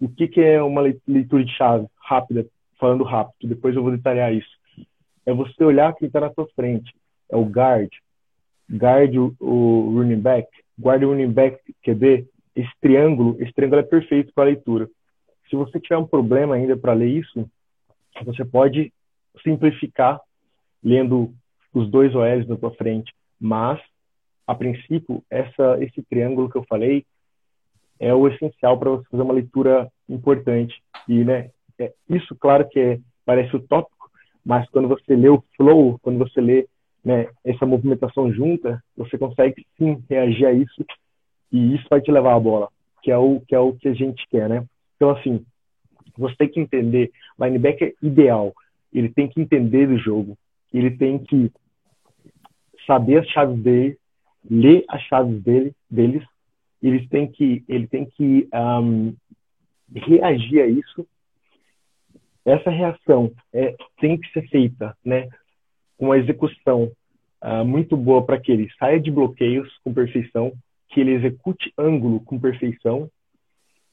[0.00, 2.46] O que, que é uma leitura de chave rápida,
[2.78, 3.48] falando rápido?
[3.48, 4.50] Depois eu vou detalhar isso.
[5.26, 6.94] É você olhar quem está na sua frente.
[7.30, 7.90] É o guard,
[8.70, 12.26] guard o, o running back, guard o running back QB.
[12.56, 14.88] Esse triângulo, esse triângulo é perfeito para leitura.
[15.48, 17.48] Se você tiver um problema ainda para ler isso,
[18.24, 18.92] você pode
[19.42, 20.20] simplificar
[20.82, 21.32] lendo
[21.72, 23.80] os dois OLs na sua frente, mas
[24.46, 27.04] a princípio essa esse triângulo que eu falei
[28.00, 32.78] é o essencial para você fazer uma leitura importante e né é, isso claro que
[32.78, 34.10] é, parece utópico
[34.44, 36.66] mas quando você lê o flow quando você lê
[37.04, 40.84] né, essa movimentação junta você consegue sim reagir a isso
[41.52, 42.68] e isso vai te levar a bola
[43.02, 44.64] que é o que é o que a gente quer né
[44.98, 45.46] então, assim,
[46.16, 48.52] você tem que entender, linebacker ideal,
[48.92, 50.36] ele tem que entender do jogo,
[50.74, 51.50] ele tem que
[52.84, 53.96] saber as chaves dele,
[54.50, 56.24] ler as chaves dele, deles,
[56.82, 59.14] ele tem que, ele tem que um,
[59.94, 61.06] reagir a isso.
[62.48, 65.28] Essa reação é, tem que ser feita, né,
[65.96, 66.90] com uma execução
[67.42, 70.52] uh, muito boa para que ele saia de bloqueios com perfeição,
[70.88, 73.10] que ele execute ângulo com perfeição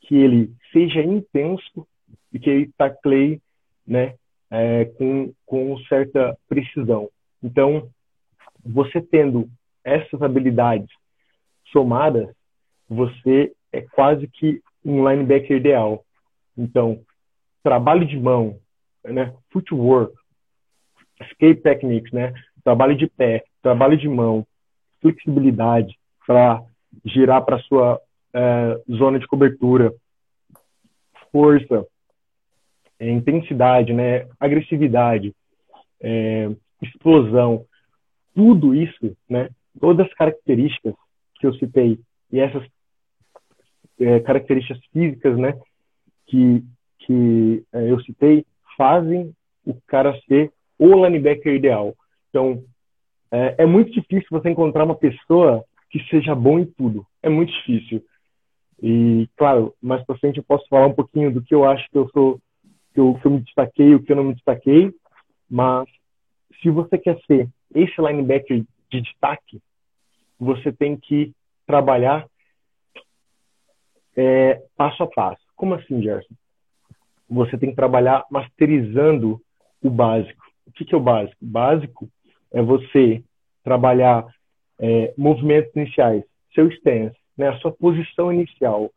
[0.08, 1.88] que ele seja intenso
[2.32, 3.42] e que ele tacleie
[3.86, 4.16] né,
[4.52, 7.10] é, com, com certa precisão.
[7.42, 7.90] Então,
[8.64, 9.50] você tendo
[9.84, 10.90] essas habilidades
[11.72, 12.34] somadas,
[12.88, 16.04] você é quase que um linebacker ideal.
[16.58, 17.02] Então,
[17.66, 18.60] trabalho de mão,
[19.04, 20.14] né, footwork,
[21.20, 22.32] escape techniques, né,
[22.64, 24.46] trabalho de pé, trabalho de mão,
[25.02, 25.98] flexibilidade
[26.28, 26.62] para
[27.04, 28.00] girar para sua
[28.32, 29.92] é, zona de cobertura,
[31.32, 31.88] força,
[33.00, 35.34] é, intensidade, né, agressividade,
[36.00, 36.52] é,
[36.84, 37.66] explosão,
[38.36, 39.50] tudo isso, né,
[39.80, 40.94] todas as características
[41.40, 42.00] que eu citei
[42.32, 42.64] e essas
[44.00, 45.60] é, características físicas, né,
[46.28, 46.64] que
[47.06, 48.46] que é, eu citei,
[48.78, 49.34] fazem
[49.66, 51.96] o cara ser o linebacker ideal.
[52.30, 52.64] Então,
[53.32, 57.06] é, é muito difícil você encontrar uma pessoa que seja bom em tudo.
[57.24, 58.04] É muito difícil.
[58.82, 61.98] E, claro, mais para frente eu posso falar um pouquinho do que eu acho que
[61.98, 62.40] eu sou,
[62.94, 64.92] que eu, que eu me destaquei o que eu não me destaquei.
[65.50, 65.88] Mas,
[66.62, 69.62] se você quer ser esse linebacker de destaque,
[70.40, 71.34] você tem que
[71.66, 72.28] trabalhar
[74.16, 75.42] é, passo a passo.
[75.56, 76.34] Como assim, Gerson?
[77.30, 79.42] Você tem que trabalhar masterizando
[79.82, 80.44] o básico.
[80.68, 81.38] O que, que é o básico?
[81.42, 82.10] O básico
[82.52, 83.24] é você
[83.64, 84.26] trabalhar
[84.80, 88.92] é, movimentos iniciais, seu stance, né, a sua posição inicial.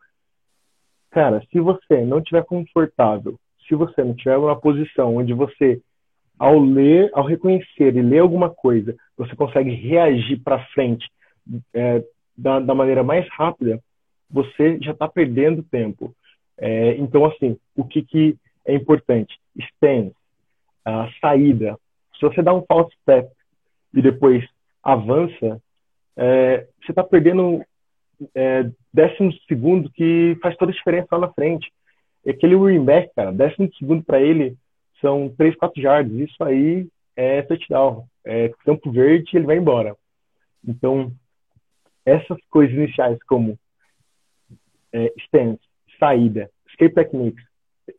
[1.11, 5.81] Cara, se você não estiver confortável, se você não tiver uma posição onde você,
[6.39, 11.09] ao ler, ao reconhecer e ler alguma coisa, você consegue reagir para frente
[11.75, 12.03] é,
[12.37, 13.81] da, da, maneira mais rápida,
[14.31, 16.15] você já está perdendo tempo.
[16.59, 19.39] É, então, assim, o que, que é importante?
[19.57, 20.15] Stance,
[20.85, 21.79] a saída.
[22.19, 23.31] Se você dá um false step
[23.95, 24.45] e depois
[24.83, 25.63] avança,
[26.17, 27.65] é, você está perdendo
[28.35, 31.73] é, décimo segundo que faz toda a diferença lá na frente.
[32.25, 34.57] E aquele running back, cara, décimo segundo para ele
[35.01, 36.13] são 3, 4 yards.
[36.13, 38.07] Isso aí é touchdown.
[38.25, 39.97] É campo verde ele vai embora.
[40.67, 41.13] Então,
[42.05, 43.59] essas coisas iniciais como
[44.93, 45.61] é, stance,
[45.99, 47.45] saída, escape techniques,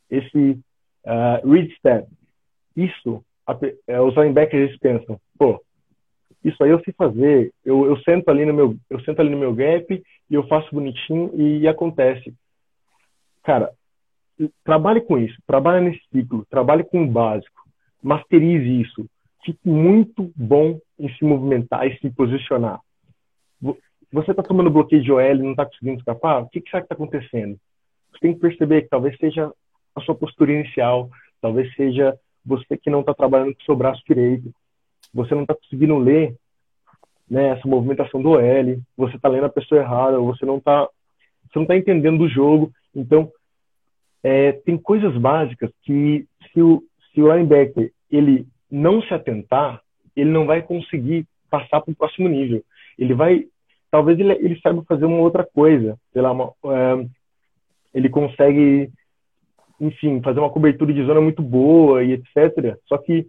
[0.10, 0.60] esse
[1.06, 2.08] uh, read step,
[2.76, 3.58] isso a,
[3.88, 5.62] é, os linebackers pensam, pô,
[6.44, 9.38] isso aí eu sei fazer, eu, eu sento ali no meu, eu sento ali no
[9.38, 9.92] meu gap
[10.30, 12.34] e eu faço bonitinho e, e acontece.
[13.44, 13.72] Cara,
[14.64, 17.60] trabalhe com isso, trabalhe nesse ciclo, trabalhe com o básico,
[18.02, 19.06] masterize isso,
[19.44, 22.80] fique muito bom em se movimentar e se posicionar.
[24.12, 26.42] Você está tomando bloqueio de OL e não está conseguindo escapar?
[26.42, 27.60] O que, que será que está acontecendo?
[28.12, 29.52] Você tem que perceber que talvez seja
[29.96, 31.10] a sua postura inicial,
[31.42, 34.52] talvez seja você que não está trabalhando com o seu braço direito,
[35.14, 36.36] você não está conseguindo ler
[37.30, 40.88] né, essa movimentação do OL, você está lendo a pessoa errada, você não está
[41.50, 42.72] você não está entendendo o jogo.
[42.96, 43.32] Então,
[44.24, 49.82] é, tem coisas básicas que se o, se o linebacker ele não se atentar,
[50.16, 52.64] ele não vai conseguir passar para o próximo nível.
[52.98, 53.46] Ele vai,
[53.90, 57.08] talvez ele, ele saiba fazer uma outra coisa, sei lá, uma, é,
[57.94, 58.92] ele consegue,
[59.80, 62.78] enfim, fazer uma cobertura de zona muito boa e etc.
[62.86, 63.28] Só que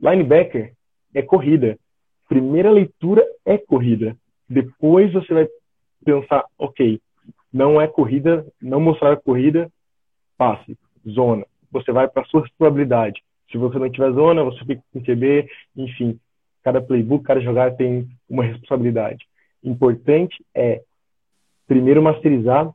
[0.00, 0.72] linebacker
[1.14, 1.78] é corrida.
[2.28, 4.16] Primeira leitura é corrida.
[4.48, 5.48] Depois você vai
[6.04, 7.00] pensar, ok,
[7.52, 9.70] não é corrida, não mostrar a corrida,
[10.36, 11.44] passe, zona.
[11.70, 13.22] Você vai para sua probabilidade.
[13.50, 16.18] Se você não tiver zona, você fica com QB, enfim.
[16.62, 19.26] Cada playbook, cada jogada tem uma responsabilidade.
[19.62, 20.82] Importante é,
[21.66, 22.70] primeiro, masterizar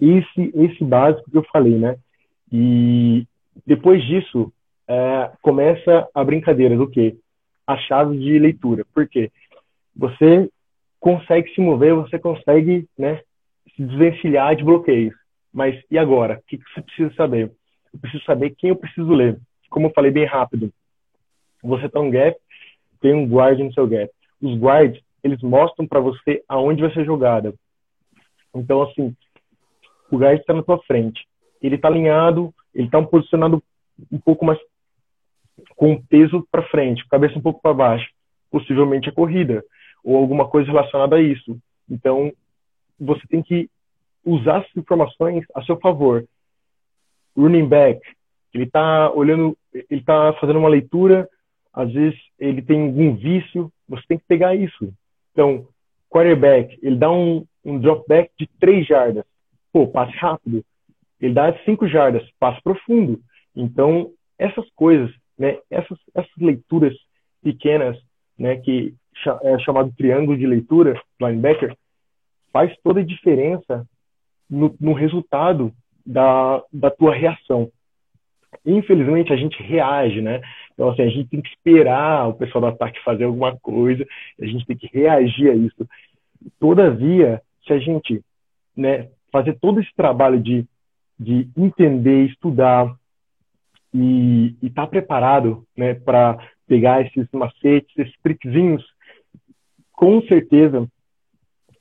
[0.00, 1.96] esse, esse básico que eu falei, né?
[2.52, 3.26] E
[3.66, 4.52] depois disso,
[4.88, 7.16] é, começa a brincadeira do quê?
[7.66, 8.84] A chave de leitura.
[8.94, 9.30] Por quê?
[9.94, 10.48] Você
[11.00, 13.20] consegue se mover, você consegue né,
[13.74, 15.14] se desvencilhar de bloqueios.
[15.52, 16.38] Mas e agora?
[16.38, 17.50] O que, você precisa saber?
[17.92, 19.38] Eu preciso saber quem eu preciso ler.
[19.70, 20.70] Como eu falei bem rápido,
[21.62, 22.36] você está um gap,
[23.00, 24.10] tem um guard no seu gap.
[24.40, 27.54] Os guards, eles mostram para você aonde vai ser jogada.
[28.54, 29.14] Então, assim,
[30.10, 31.26] o guard está na tua frente.
[31.62, 33.62] Ele está alinhado, ele está posicionado
[34.10, 34.58] um pouco mais
[35.74, 38.08] com peso para frente, cabeça um pouco para baixo.
[38.50, 39.64] Possivelmente a corrida
[40.04, 41.58] ou alguma coisa relacionada a isso.
[41.90, 42.32] Então,
[42.98, 43.68] você tem que
[44.24, 46.24] usar as informações a seu favor.
[47.36, 48.00] Running back,
[48.54, 51.28] ele está olhando, ele está fazendo uma leitura,
[51.72, 54.92] às vezes ele tem algum vício, você tem que pegar isso.
[55.32, 55.68] Então,
[56.08, 59.24] quarterback, ele dá um, um drop back de três jardas.
[59.76, 60.64] Pô, passe rápido.
[61.20, 63.20] Ele dá cinco jardas, passe profundo.
[63.54, 66.94] Então, essas coisas, né, essas, essas leituras
[67.42, 67.94] pequenas,
[68.38, 68.94] né, que
[69.42, 71.76] é chamado triângulo de leitura, linebacker,
[72.50, 73.86] faz toda a diferença
[74.48, 75.70] no, no resultado
[76.06, 77.70] da, da tua reação.
[78.64, 80.40] Infelizmente, a gente reage, né?
[80.72, 84.06] Então, assim, a gente tem que esperar o pessoal do ataque fazer alguma coisa,
[84.40, 85.86] a gente tem que reagir a isso.
[86.58, 88.24] Todavia, se a gente
[88.74, 90.66] né, fazer todo esse trabalho de,
[91.18, 92.90] de entender, estudar
[93.92, 98.82] e estar tá preparado né, para pegar esses macetes, esses trickzinhos,
[99.92, 100.88] com certeza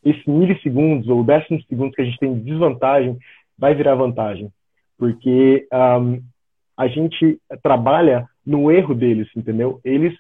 [0.04, 3.18] esse milissegundos ou décimos segundos que a gente tem de desvantagem
[3.58, 4.52] vai virar vantagem.
[4.98, 6.22] Porque um,
[6.78, 9.80] a gente trabalha no erro deles, entendeu?
[9.84, 10.14] Eles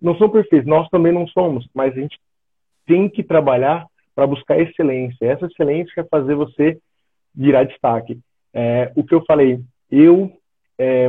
[0.00, 2.18] não são perfeitos, nós também não somos, mas a gente
[2.86, 3.86] tem que trabalhar
[4.18, 5.24] para buscar excelência.
[5.24, 6.76] Essa excelência quer fazer você
[7.32, 8.18] virar destaque.
[8.52, 10.32] É, o que eu falei, eu
[10.76, 11.06] é,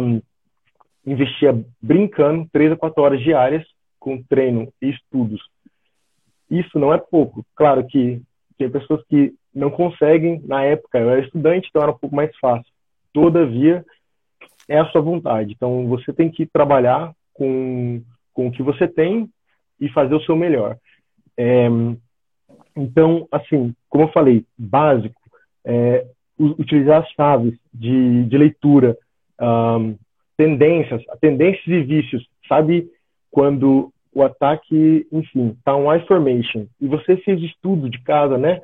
[1.03, 3.65] investia brincando três a quatro horas diárias
[3.99, 5.41] com treino e estudos
[6.49, 7.45] isso não é pouco.
[7.55, 8.21] Claro que
[8.57, 12.35] tem pessoas que não conseguem, na época eu era estudante, então era um pouco mais
[12.37, 12.71] fácil.
[13.13, 13.85] Todavia,
[14.67, 15.53] é a sua vontade.
[15.53, 18.01] Então, você tem que trabalhar com,
[18.33, 19.29] com o que você tem
[19.79, 20.77] e fazer o seu melhor.
[21.37, 21.67] É,
[22.79, 25.19] então, assim, como eu falei, básico,
[25.65, 26.05] é,
[26.39, 28.97] utilizar as chaves de, de leitura,
[29.41, 29.95] um,
[30.37, 32.25] tendências, tendências e vícios.
[32.47, 32.89] Sabe
[33.29, 36.65] quando o ataque, enfim, tá um I-formation.
[36.79, 38.61] E você fez estudo de casa, né?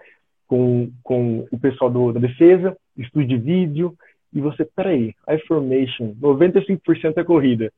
[0.48, 3.94] Com, com o pessoal do, da defesa, estudo de vídeo,
[4.32, 7.72] e você, peraí, I-formation, 95% é corrida.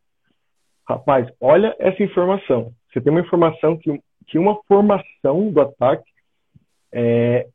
[0.88, 2.72] Rapaz, olha essa informação.
[2.92, 6.06] Você tem uma informação que, que uma formação do ataque
[6.98, 7.48] é,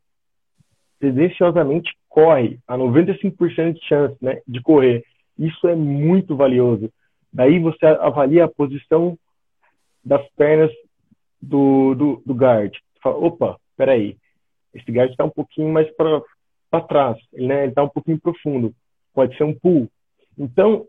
[1.01, 5.03] tendenciosamente corre a 95% de chance né, de correr.
[5.37, 6.89] Isso é muito valioso.
[7.31, 9.17] Daí você avalia a posição
[10.05, 10.71] das pernas
[11.41, 12.73] do, do, do guard.
[13.01, 14.15] Fala, opa, peraí,
[14.73, 18.73] esse guard está um pouquinho mais para trás, ele né, está um pouquinho profundo,
[19.13, 19.89] pode ser um pull.
[20.37, 20.85] Então,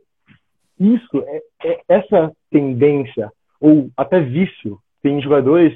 [0.78, 5.74] isso, é, é, essa tendência, ou até vício, tem jogadores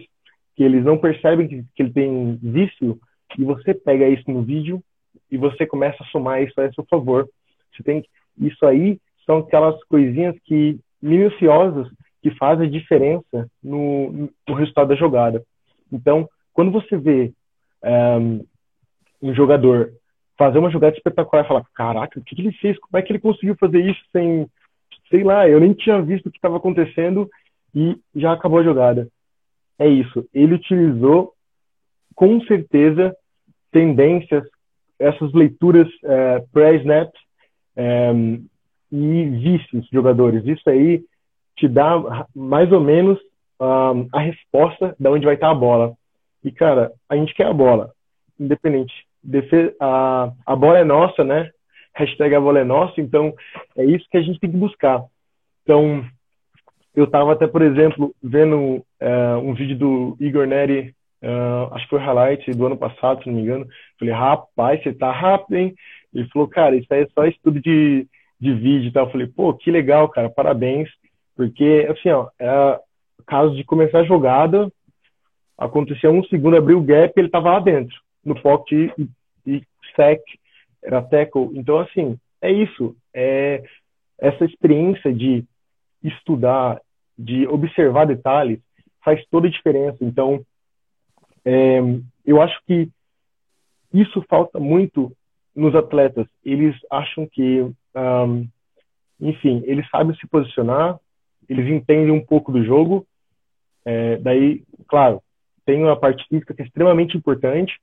[0.58, 2.98] que eles não percebem que, que ele tem vício,
[3.38, 4.82] e você pega isso no vídeo
[5.30, 7.28] e você começa a somar isso a seu favor.
[7.72, 8.04] Você tem
[8.36, 11.88] isso aí são aquelas coisinhas que minuciosos
[12.20, 15.44] que fazem diferença no, no resultado da jogada.
[15.92, 17.32] Então, quando você vê
[17.84, 18.44] um,
[19.22, 19.92] um jogador
[20.36, 22.76] fazer uma jogada espetacular e falar, caraca, o que, que ele fez?
[22.80, 24.48] Como é que ele conseguiu fazer isso sem,
[25.08, 27.28] sei lá, eu nem tinha visto o que estava acontecendo
[27.72, 29.08] e já acabou a jogada.
[29.78, 30.28] É isso.
[30.34, 31.32] Ele utilizou
[32.14, 33.14] com certeza
[33.70, 34.44] tendências,
[34.98, 37.20] essas leituras é, pré-snaps
[37.76, 38.10] é,
[38.90, 40.44] e vícios de jogadores.
[40.46, 41.04] Isso aí
[41.56, 43.18] te dá mais ou menos
[43.60, 45.94] um, a resposta de onde vai estar a bola.
[46.42, 47.92] E, cara, a gente quer a bola,
[48.38, 48.94] independente.
[49.22, 51.50] Defe a, a bola é nossa, né?
[51.94, 53.34] Hashtag a bola é nossa, então
[53.76, 55.04] é isso que a gente tem que buscar.
[55.62, 56.04] Então,
[56.94, 61.90] eu estava até, por exemplo, vendo uh, um vídeo do Igor Neri, uh, acho que
[61.90, 63.66] foi highlight do ano passado, se não me engano.
[63.98, 65.74] Falei, rapaz, você tá rápido, hein?
[66.14, 68.06] Ele falou, cara, isso aí é só estudo de,
[68.40, 69.06] de vídeo e tal.
[69.06, 70.88] Eu falei, pô, que legal, cara, parabéns.
[71.36, 72.80] Porque, assim, ó, é,
[73.26, 74.72] caso de começar a jogada,
[75.56, 79.08] aconteceu um segundo, abriu o gap ele tava lá dentro, no pocket e,
[79.46, 79.62] e
[79.94, 80.20] sec,
[80.82, 81.50] era tackle.
[81.54, 82.96] Então, assim, é isso.
[83.14, 83.62] É
[84.18, 85.44] essa experiência de
[86.02, 86.80] estudar,
[87.16, 88.60] de observar detalhes,
[89.04, 89.98] faz toda a diferença.
[90.00, 90.44] Então,
[91.44, 91.80] é,
[92.24, 92.88] eu acho que
[93.92, 95.12] isso falta muito
[95.54, 96.26] nos atletas.
[96.44, 98.48] Eles acham que, um,
[99.20, 100.98] enfim, eles sabem se posicionar,
[101.48, 103.06] eles entendem um pouco do jogo.
[103.84, 105.22] É, daí, claro,
[105.64, 107.78] tem uma parte física que é extremamente importante,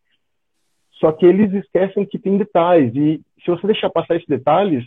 [0.93, 2.95] só que eles esquecem que tem detalhes.
[2.95, 4.85] E se você deixar passar esses detalhes,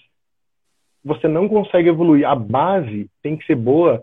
[1.05, 2.27] você não consegue evoluir.
[2.27, 4.03] A base tem que ser boa,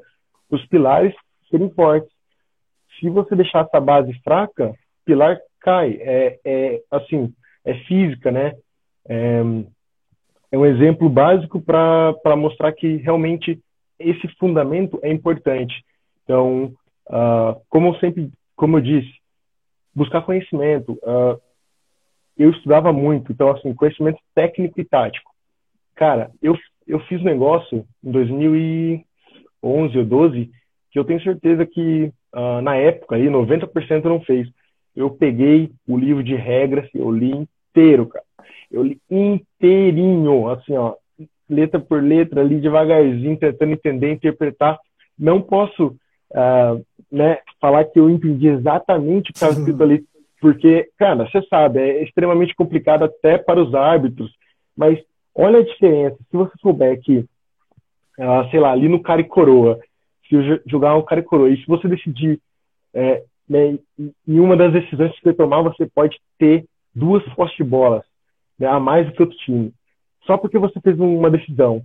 [0.50, 1.16] os pilares
[1.50, 2.15] serem fortes.
[3.00, 4.74] Se você deixar essa base fraca,
[5.06, 5.98] pilar cai.
[6.02, 7.34] É, é assim,
[7.66, 8.56] é física, né?
[9.08, 9.42] É,
[10.52, 13.60] é um exemplo básico para mostrar que realmente
[14.00, 15.84] esse fundamento é importante.
[16.24, 16.74] Então,
[17.08, 19.12] uh, como eu sempre, como eu disse,
[19.94, 20.94] buscar conhecimento.
[21.04, 21.40] Uh,
[22.38, 25.32] eu estudava muito, então assim, conhecimento técnico e tático.
[25.96, 30.52] Cara, eu eu fiz um negócio em 2011 ou 12
[30.92, 34.48] que eu tenho certeza que uh, na época aí 90% não fez.
[34.96, 38.26] Eu peguei o livro de regras, eu li inteiro, cara.
[38.72, 40.96] Eu li inteirinho, assim, ó,
[41.50, 44.80] letra por letra, ali devagarzinho, tentando entender, interpretar.
[45.18, 50.04] Não posso uh, né, falar que eu entendi exatamente o que estava escrito ali,
[50.42, 54.32] porque, cara, você sabe, é extremamente complicado até para os árbitros,
[54.76, 55.00] mas
[55.34, 56.18] olha a diferença.
[56.30, 57.20] Se você souber que,
[58.20, 59.80] uh, sei lá, ali no cara e coroa,
[60.28, 62.40] se jogar um cara e coroa, e se você decidir
[62.94, 63.78] é, né,
[64.28, 68.04] em uma das decisões que você tomar, você pode ter duas poste bolas
[68.58, 69.74] né, a mais do que outro time
[70.26, 71.82] só porque você fez uma decisão.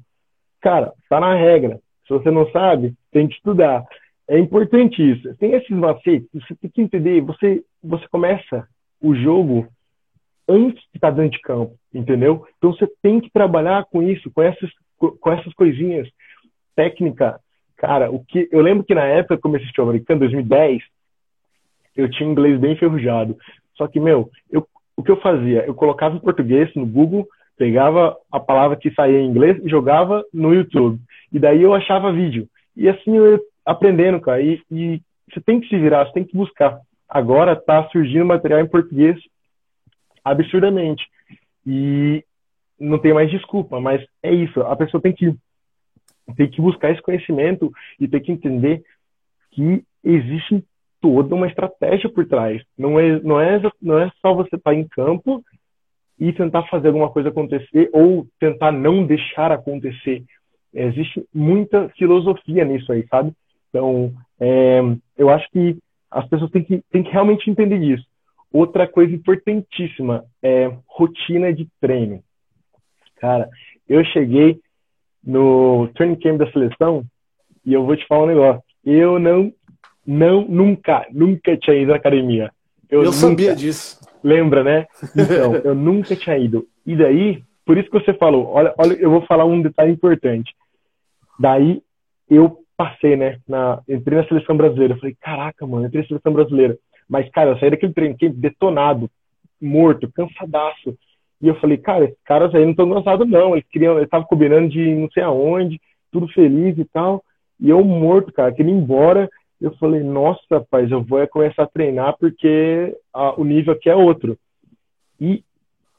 [0.60, 1.80] Cara, tá na regra.
[2.06, 3.84] Se você não sabe, tem que estudar.
[4.26, 5.34] É importante isso.
[5.36, 7.20] Tem esses macetes, você tem que entender.
[7.22, 8.66] Você, você começa
[9.00, 9.68] o jogo
[10.48, 12.46] antes de estar dentro de campo, entendeu?
[12.58, 16.08] Então você tem que trabalhar com isso, com essas, com essas coisinhas.
[16.74, 17.40] Técnica,
[17.80, 20.82] cara, o que eu lembro que na época que comecei a assistir o americano, 2010,
[21.96, 23.36] eu tinha inglês bem enferrujado.
[23.76, 24.66] Só que, meu, eu,
[24.96, 25.64] o que eu fazia?
[25.66, 27.26] Eu colocava em português no Google
[27.60, 30.98] Pegava a palavra que saía em inglês e jogava no YouTube.
[31.30, 32.48] E daí eu achava vídeo.
[32.74, 34.40] E assim eu ia aprendendo, cara.
[34.40, 36.80] E, e você tem que se virar, você tem que buscar.
[37.06, 39.14] Agora tá surgindo material em português
[40.24, 41.04] absurdamente.
[41.66, 42.24] E
[42.78, 44.62] não tem mais desculpa, mas é isso.
[44.62, 45.36] A pessoa tem que,
[46.36, 48.82] tem que buscar esse conhecimento e tem que entender
[49.50, 50.64] que existe
[51.00, 52.62] toda uma estratégia por trás.
[52.76, 55.42] Não é, não é, não é só você estar tá em campo
[56.18, 60.22] e tentar fazer alguma coisa acontecer ou tentar não deixar acontecer.
[60.72, 63.32] Existe muita filosofia nisso aí, sabe?
[63.70, 64.80] Então, é,
[65.16, 65.78] eu acho que
[66.10, 68.04] as pessoas têm que, têm que realmente entender isso.
[68.52, 72.22] Outra coisa importantíssima é rotina de treino.
[73.16, 73.48] Cara,
[73.88, 74.60] eu cheguei
[75.24, 77.04] no training camp da seleção
[77.64, 78.62] e eu vou te falar um negócio.
[78.84, 79.52] Eu não,
[80.06, 82.50] não, nunca, nunca tinha ido na academia.
[82.88, 84.00] Eu, eu sabia disso.
[84.22, 84.86] Lembra, né?
[85.16, 86.66] Então, eu nunca tinha ido.
[86.86, 90.54] E daí, por isso que você falou, olha, olha, eu vou falar um detalhe importante.
[91.38, 91.82] Daí,
[92.28, 93.38] eu passei, né?
[93.46, 94.94] Na, entrei na seleção brasileira.
[94.94, 96.78] Eu falei, caraca, mano, entrei na seleção brasileira.
[97.08, 99.10] Mas, cara, eu saí daquele treino detonado,
[99.60, 100.96] morto, cansadaço.
[101.40, 103.54] E eu falei, cara, esses caras aí não estão cansados, não.
[103.54, 105.80] Eles queriam, eles estavam combinando de não sei aonde,
[106.12, 107.22] tudo feliz e tal.
[107.58, 109.28] E eu morto, cara, queria ir embora
[109.60, 113.94] eu falei, nossa, rapaz, eu vou começar a treinar porque a, o nível aqui é
[113.94, 114.38] outro.
[115.20, 115.44] E,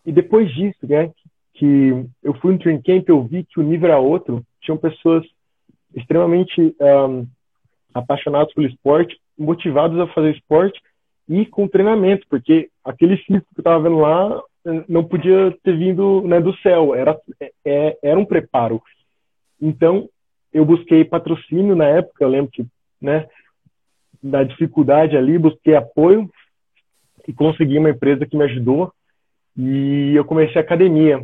[0.04, 1.12] e depois disso, né,
[1.54, 5.24] que eu fui no training camp, eu vi que o nível era outro, tinham pessoas
[5.96, 7.28] extremamente um,
[7.94, 10.82] apaixonados pelo esporte, motivados a fazer esporte
[11.30, 14.42] e com treinamento, porque aquele físico que eu estava vendo lá
[14.88, 17.18] não podia ter vindo né, do céu, era,
[17.66, 18.82] é, era um preparo.
[19.60, 20.08] Então,
[20.54, 22.66] eu busquei patrocínio na época, eu lembro que,
[23.02, 23.28] né,
[24.22, 26.30] da dificuldade ali, busquei apoio
[27.28, 28.92] e consegui uma empresa que me ajudou
[29.58, 31.24] e eu comecei a academia.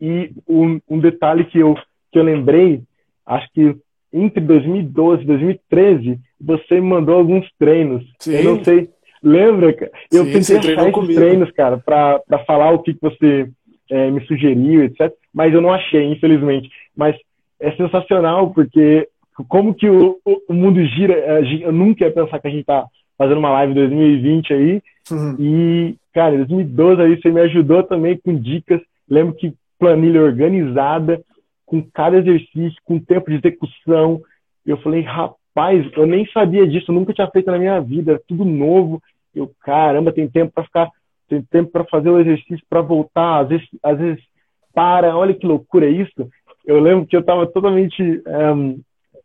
[0.00, 1.74] E um, um detalhe que eu,
[2.10, 2.82] que eu lembrei,
[3.26, 3.76] acho que
[4.12, 8.04] entre 2012 e 2013, você me mandou alguns treinos.
[8.20, 8.36] Sim.
[8.36, 8.88] Eu não sei,
[9.22, 9.74] lembra?
[10.12, 13.48] Eu Sim, tentei achar esses treinos, cara, para falar o que, que você
[13.90, 15.12] é, me sugeriu, etc.
[15.32, 16.68] Mas eu não achei, infelizmente.
[16.96, 17.16] Mas
[17.60, 19.08] é sensacional, porque
[19.48, 21.14] como que o, o, mundo gira,
[21.60, 25.36] eu nunca ia pensar que a gente tá fazendo uma live em 2020 aí, uhum.
[25.38, 31.20] e, cara, em 2012 aí você me ajudou também com dicas, lembro que planilha organizada,
[31.64, 34.20] com cada exercício, com tempo de execução,
[34.66, 35.36] eu falei, rapaz,
[35.96, 39.02] eu nem sabia disso, nunca tinha feito na minha vida, era tudo novo,
[39.34, 40.90] eu, caramba, tem tempo para ficar,
[41.28, 44.22] tem tempo para fazer o exercício, para voltar, às vezes, às vezes
[44.74, 46.30] para, olha que loucura isso,
[46.68, 48.80] eu lembro que eu estava totalmente um,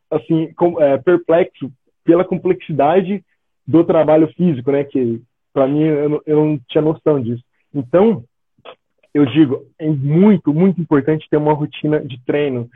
[0.10, 1.70] assim com, é, perplexo
[2.04, 3.24] pela complexidade
[3.68, 4.84] do trabalho físico, né?
[4.84, 5.22] Que
[5.54, 7.44] para mim eu, eu não tinha noção disso.
[7.74, 8.24] Então
[9.14, 12.70] eu digo é muito muito importante ter uma rotina de treino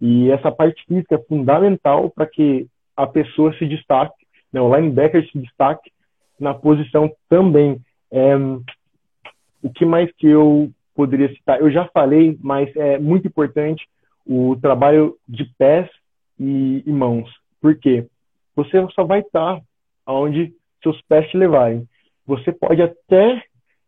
[0.00, 4.60] e essa parte física é fundamental para que a pessoa se destaque, né?
[4.60, 5.90] O linebacker se destaque
[6.38, 7.80] na posição também.
[8.10, 8.36] É,
[9.62, 11.60] o que mais que eu poderia citar?
[11.60, 13.86] Eu já falei, mas é muito importante
[14.26, 15.88] o trabalho de pés
[16.38, 17.30] e, e mãos.
[17.60, 18.06] Por quê?
[18.54, 19.60] Você só vai estar
[20.06, 21.86] onde seus pés te levarem.
[22.26, 23.42] Você pode até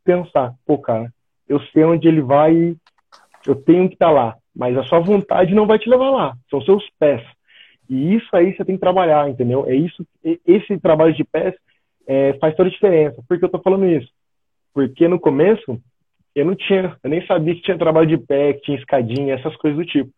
[0.04, 1.12] pensar, pô, cara,
[1.48, 2.76] eu sei onde ele vai,
[3.46, 6.60] eu tenho que estar lá, mas a sua vontade não vai te levar lá, são
[6.62, 7.22] seus pés.
[7.88, 9.66] E isso aí você tem que trabalhar, entendeu?
[9.66, 10.04] É isso,
[10.46, 11.54] esse trabalho de pés
[12.06, 13.22] é, faz toda a diferença.
[13.28, 14.08] Por que eu tô falando isso?
[14.72, 15.80] Porque no começo
[16.34, 19.54] eu não tinha, eu nem sabia que tinha trabalho de pé, que tinha escadinha, essas
[19.56, 20.10] coisas do tipo.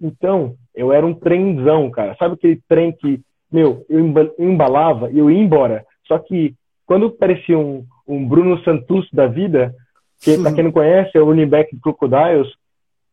[0.00, 2.14] Então, eu era um trenzão, cara.
[2.16, 4.00] Sabe aquele trem que, meu, eu
[4.38, 5.84] embalava e eu ia embora.
[6.06, 6.54] Só que
[6.86, 9.74] quando parecia um, um Bruno Santos da vida,
[10.20, 12.48] que pra quem não conhece é o running back do Crocodiles,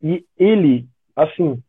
[0.01, 0.85] e ele,
[1.15, 1.59] assim,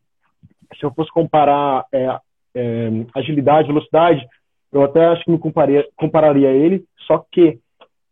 [0.75, 2.17] se eu fosse comparar é,
[2.55, 4.25] é, agilidade, velocidade,
[4.71, 7.59] eu até acho que me compararia, compararia a ele, só que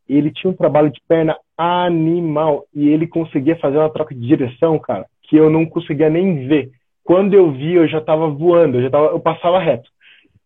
[0.08, 4.78] ele tinha um trabalho de perna animal e ele conseguia fazer uma troca de direção,
[4.80, 6.72] cara, que eu não conseguia nem ver
[7.06, 9.88] quando eu vi, eu já estava voando, eu já tava, eu passava reto.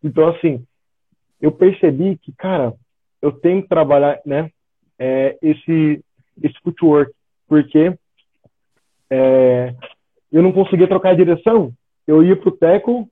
[0.04, 0.62] Então, assim,
[1.42, 2.74] eu percebi que, cara,
[3.22, 4.52] eu tenho que trabalhar, né,
[5.00, 6.04] é, esse,
[6.44, 7.14] esse footwork,
[7.48, 7.98] porque
[9.10, 9.74] é,
[10.30, 11.72] eu não conseguia trocar a direção,
[12.10, 13.08] eu ia pro teco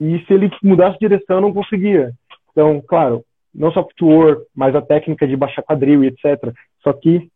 [0.00, 2.12] e se ele mudasse de direção, eu não conseguia.
[2.50, 3.24] Então, claro,
[3.54, 6.52] não só footwork, mas a técnica de baixar quadril e etc.
[6.82, 7.30] Só que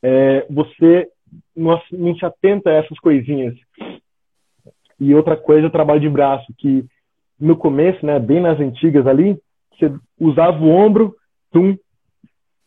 [0.00, 1.08] é, você
[1.56, 1.80] não,
[2.16, 3.56] se atenta a essas coisinhas.
[5.00, 6.84] E outra coisa, o trabalho de braço, que
[7.40, 9.36] no começo, né, bem nas antigas ali,
[9.72, 11.16] você usava o ombro,
[11.50, 11.76] tum,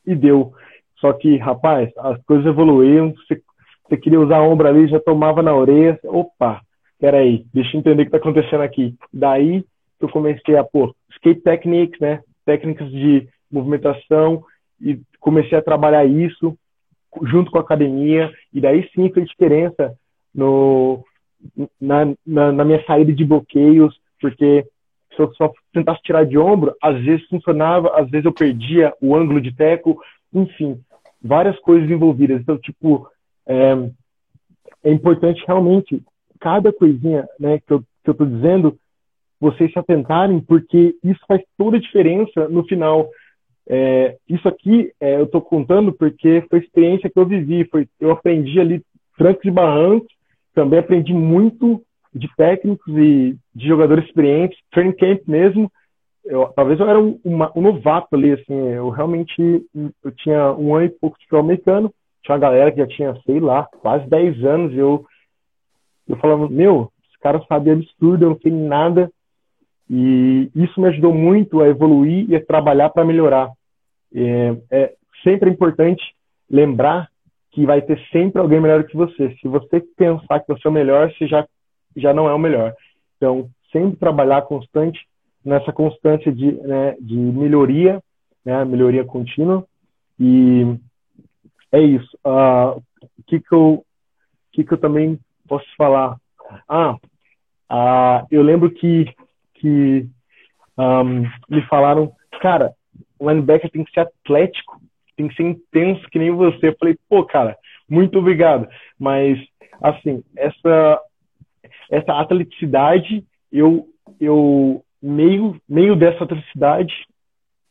[0.06, 0.52] e deu.
[0.98, 3.42] Só que, rapaz, as coisas evoluíram, você,
[3.88, 6.62] você queria usar o ombro ali, já tomava na orelha, opa,
[7.00, 8.96] peraí, deixa eu entender o que está acontecendo aqui.
[9.14, 9.64] Daí
[10.00, 14.44] eu comecei a pôr skate techniques, né, técnicas de movimentação,
[14.82, 16.58] e comecei a trabalhar isso
[17.24, 19.94] junto com a academia, e daí sim fez diferença
[20.34, 21.04] no,
[21.80, 24.66] na, na, na, minha saída de bloqueios, porque
[25.16, 29.16] se eu só tentasse tirar de ombro, às vezes funcionava, às vezes eu perdia o
[29.16, 30.00] ângulo de teco,
[30.32, 30.80] enfim,
[31.22, 32.40] várias coisas envolvidas.
[32.42, 33.10] Então, tipo,
[33.48, 33.74] é,
[34.84, 36.04] é importante realmente,
[36.40, 38.78] cada coisinha né, que eu, tô dizendo,
[39.40, 43.10] vocês se atentarem, porque isso faz toda a diferença no final.
[43.70, 48.12] É, isso aqui é, eu estou contando porque foi experiência que eu vivi, foi, eu
[48.12, 48.82] aprendi ali
[49.18, 50.08] trancos e barrancos,
[50.54, 51.82] também aprendi muito
[52.14, 55.72] de técnicos e de jogadores experientes, training camp mesmo.
[56.26, 59.66] Eu, talvez eu era um, uma, um, novato ali, assim, eu realmente
[60.04, 63.16] eu tinha um ano e pouco de futebol americano, tinha uma galera que já tinha,
[63.26, 65.06] sei lá, quase 10 anos, eu,
[66.08, 69.12] eu falava, meu, os caras sabem absurdo, eu não sei nada,
[69.90, 73.52] e isso me ajudou muito a evoluir e a trabalhar para melhorar.
[74.14, 74.94] É, é
[75.24, 76.04] sempre importante
[76.50, 77.10] lembrar
[77.52, 79.36] que vai ter sempre alguém melhor que você.
[79.42, 81.46] Se você pensar que você é o melhor, você já,
[81.96, 82.74] já não é o melhor.
[83.16, 85.00] Então, sempre trabalhar constante
[85.44, 88.02] nessa constância de, né, de melhoria,
[88.46, 89.66] né, melhoria contínua.
[90.20, 90.78] E
[91.72, 92.18] é isso.
[92.24, 92.84] O uh,
[93.26, 93.86] que, que, eu,
[94.52, 96.18] que, que eu também posso falar?
[96.68, 96.96] Ah,
[97.70, 99.06] Ah, eu lembro que,
[99.56, 100.08] que
[100.78, 102.74] um, me falaram, cara,
[103.20, 104.80] o linebacker tem que ser atlético,
[105.16, 106.70] tem que ser intenso que nem você.
[106.70, 107.58] Eu falei, pô, cara,
[107.90, 108.68] muito obrigado.
[109.00, 109.40] Mas,
[109.82, 111.02] assim, essa,
[111.92, 113.88] essa atleticidade, eu,
[114.20, 116.94] eu meio, meio dessa atleticidade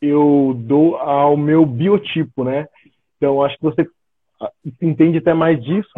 [0.00, 2.66] eu dou ao meu biotipo, né?
[3.16, 3.88] Então, acho que você
[4.82, 5.90] entende até mais disso.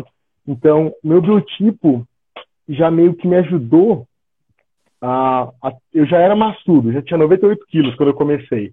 [0.49, 2.09] Então, meu biotipo
[2.67, 4.09] já meio que me ajudou
[4.99, 8.73] a, a eu já era maçudo, já tinha 98 quilos quando eu comecei.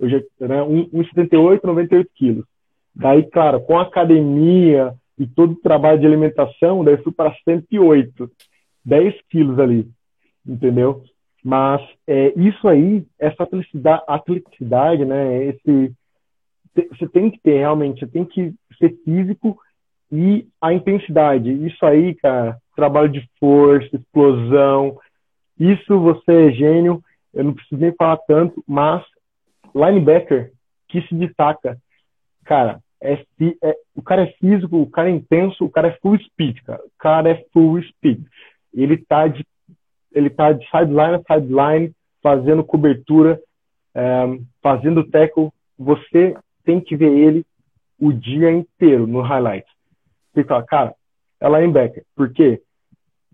[0.00, 2.46] Eu já era né, 1,78, 98 quilos.
[2.96, 8.30] Daí, claro, com a academia e todo o trabalho de alimentação, daí fui para 108,
[8.82, 9.86] 10 quilos ali,
[10.46, 11.04] entendeu?
[11.44, 15.44] Mas é, isso aí, essa atleticidade, atleticidade né?
[15.48, 15.92] Esse,
[16.88, 19.58] você tem que ter realmente, você tem que ser físico
[20.14, 21.50] e a intensidade.
[21.66, 24.96] Isso aí, cara, trabalho de força, explosão,
[25.58, 27.02] isso você é gênio.
[27.32, 29.04] Eu não preciso nem falar tanto, mas
[29.74, 30.52] linebacker
[30.88, 31.76] que se destaca,
[32.44, 33.14] cara, é,
[33.60, 36.80] é, o cara é físico, o cara é intenso, o cara é full speed, cara.
[36.84, 38.24] O cara é full speed.
[38.72, 39.44] Ele tá de
[40.12, 41.92] ele está de sideline a sideline,
[42.22, 43.40] fazendo cobertura,
[43.92, 45.50] é, fazendo tackle.
[45.76, 47.44] Você tem que ver ele
[47.98, 49.66] o dia inteiro no highlight.
[50.34, 50.94] Você fala, cara,
[51.40, 52.04] é linebacker.
[52.16, 52.60] Por quê?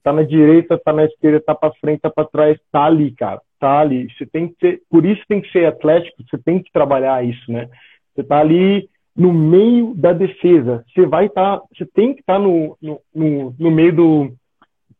[0.02, 3.40] Tá na direita, tá na esquerda, tá para frente, tá para trás, tá ali, cara.
[3.58, 4.08] Tá ali.
[4.12, 7.50] Você tem que ser, por isso tem que ser atlético, você tem que trabalhar isso,
[7.50, 7.68] né?
[8.14, 10.84] Você tá ali no meio da defesa.
[10.88, 14.32] Você vai estar, tá, você tem que estar tá no, no, no, no meio do,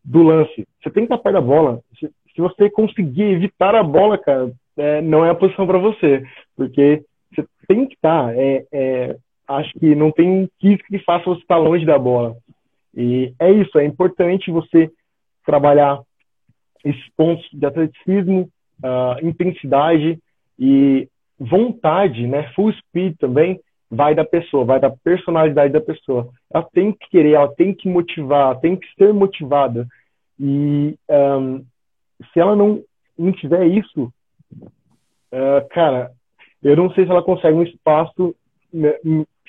[0.05, 0.67] do lance.
[0.83, 1.81] Você tem que estar perto da bola.
[1.99, 6.23] Se, se você conseguir evitar a bola, cara, é, não é a posição para você.
[6.57, 7.03] Porque
[7.35, 8.37] você tem que estar.
[8.37, 9.17] É, é,
[9.57, 12.37] acho que não tem física que faça você estar longe da bola.
[12.95, 14.91] E é isso, é importante você
[15.45, 16.01] trabalhar
[16.85, 18.49] esses pontos de atleticismo,
[18.83, 20.19] uh, intensidade
[20.59, 22.51] e vontade, né?
[22.55, 26.29] Full speed também vai da pessoa, vai da personalidade da pessoa.
[26.53, 29.87] Ela tem que querer, ela tem que motivar, ela tem que ser motivada.
[30.39, 31.65] E um,
[32.33, 32.83] se ela não,
[33.19, 34.13] não tiver isso,
[35.33, 36.13] uh, cara,
[36.63, 38.35] eu não sei se ela consegue um espaço,
[38.73, 38.95] né,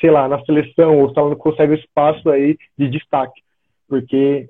[0.01, 3.41] sei lá, na seleção, ou se ela não consegue um espaço aí de destaque.
[3.87, 4.49] Porque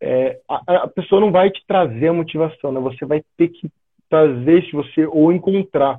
[0.00, 2.80] é, a, a, pessoa não vai te trazer a motivação, né?
[2.80, 3.68] Você vai ter que
[4.08, 5.98] trazer se você ou encontrar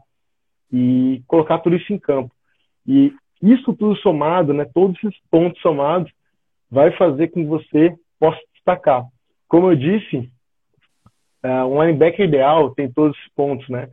[0.72, 2.32] e colocar tudo isso em campo.
[2.86, 6.12] E isso tudo somado, né, todos esses pontos somados,
[6.70, 9.04] vai fazer com que você possa destacar.
[9.48, 10.30] Como eu disse,
[11.44, 13.90] uh, um linebacker ideal tem todos esses pontos, né?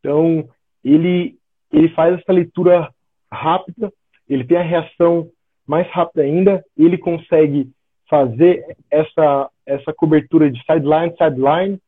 [0.00, 0.48] Então,
[0.84, 1.36] ele,
[1.72, 2.90] ele faz essa leitura
[3.30, 3.92] rápida,
[4.28, 5.30] ele tem a reação
[5.66, 7.70] mais rápida ainda, ele consegue
[8.08, 11.80] fazer essa, essa cobertura de sideline, sideline,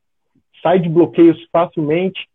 [0.63, 2.27] side bloqueios facilmente,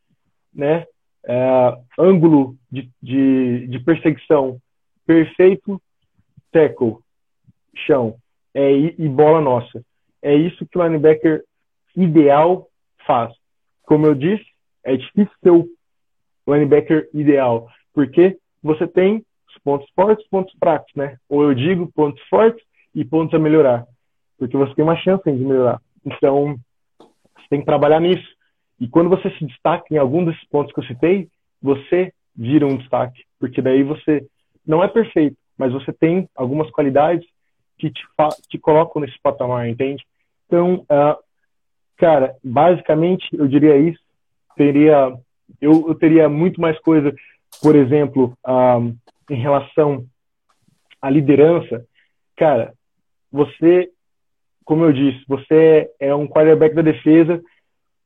[0.53, 0.85] né?
[1.23, 4.59] Uh, ângulo de, de, de perseguição
[5.05, 5.79] perfeito
[6.51, 6.97] tackle,
[7.85, 8.15] chão
[8.53, 9.83] é, e bola nossa.
[10.21, 11.43] É isso que o linebacker
[11.95, 12.67] ideal
[13.05, 13.33] faz.
[13.83, 14.45] Como eu disse,
[14.83, 15.67] é difícil ser o
[16.47, 21.17] linebacker ideal, porque você tem os pontos fortes pontos fracos, né?
[21.29, 23.85] Ou eu digo pontos fortes e pontos a melhorar,
[24.37, 25.81] porque você tem uma chance de melhorar.
[26.05, 26.55] Então,
[26.99, 28.27] você tem que trabalhar nisso.
[28.79, 31.27] E quando você se destaca em algum desses pontos que eu citei,
[31.61, 34.25] você vira um destaque, porque daí você
[34.65, 37.27] não é perfeito, mas você tem algumas qualidades
[37.77, 38.01] que te,
[38.49, 40.03] te colocam nesse patamar, entende?
[40.47, 41.17] Então, uh,
[41.97, 43.99] cara, basicamente eu diria isso.
[44.55, 45.13] Teria,
[45.59, 47.13] eu, eu teria muito mais coisa,
[47.61, 48.95] por exemplo, uh,
[49.29, 50.05] em relação
[51.01, 51.85] à liderança.
[52.35, 52.73] Cara,
[53.31, 53.89] você,
[54.65, 57.41] como eu disse, você é um quarterback da defesa,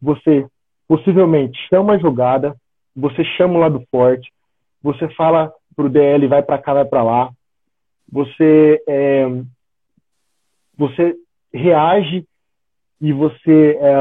[0.02, 0.46] você
[0.88, 2.56] possivelmente chama a jogada,
[2.96, 4.32] você chama o lado forte,
[4.82, 7.32] você fala pro DL, vai para cá, vai para lá.
[8.12, 9.26] Você é,
[10.78, 11.16] você
[11.54, 12.26] reage
[13.02, 13.94] e você é,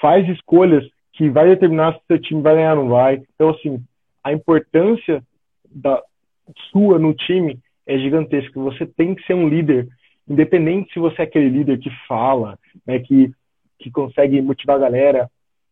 [0.00, 3.22] faz escolhas que vai determinar se seu time vai ganhar ou não vai.
[3.34, 3.82] Então assim,
[4.22, 5.22] a importância
[5.70, 6.02] da
[6.70, 8.60] sua no time é gigantesca.
[8.60, 9.88] Você tem que ser um líder,
[10.28, 13.32] independente se você é aquele líder que fala, né, que
[13.80, 15.30] que consegue motivar a galera,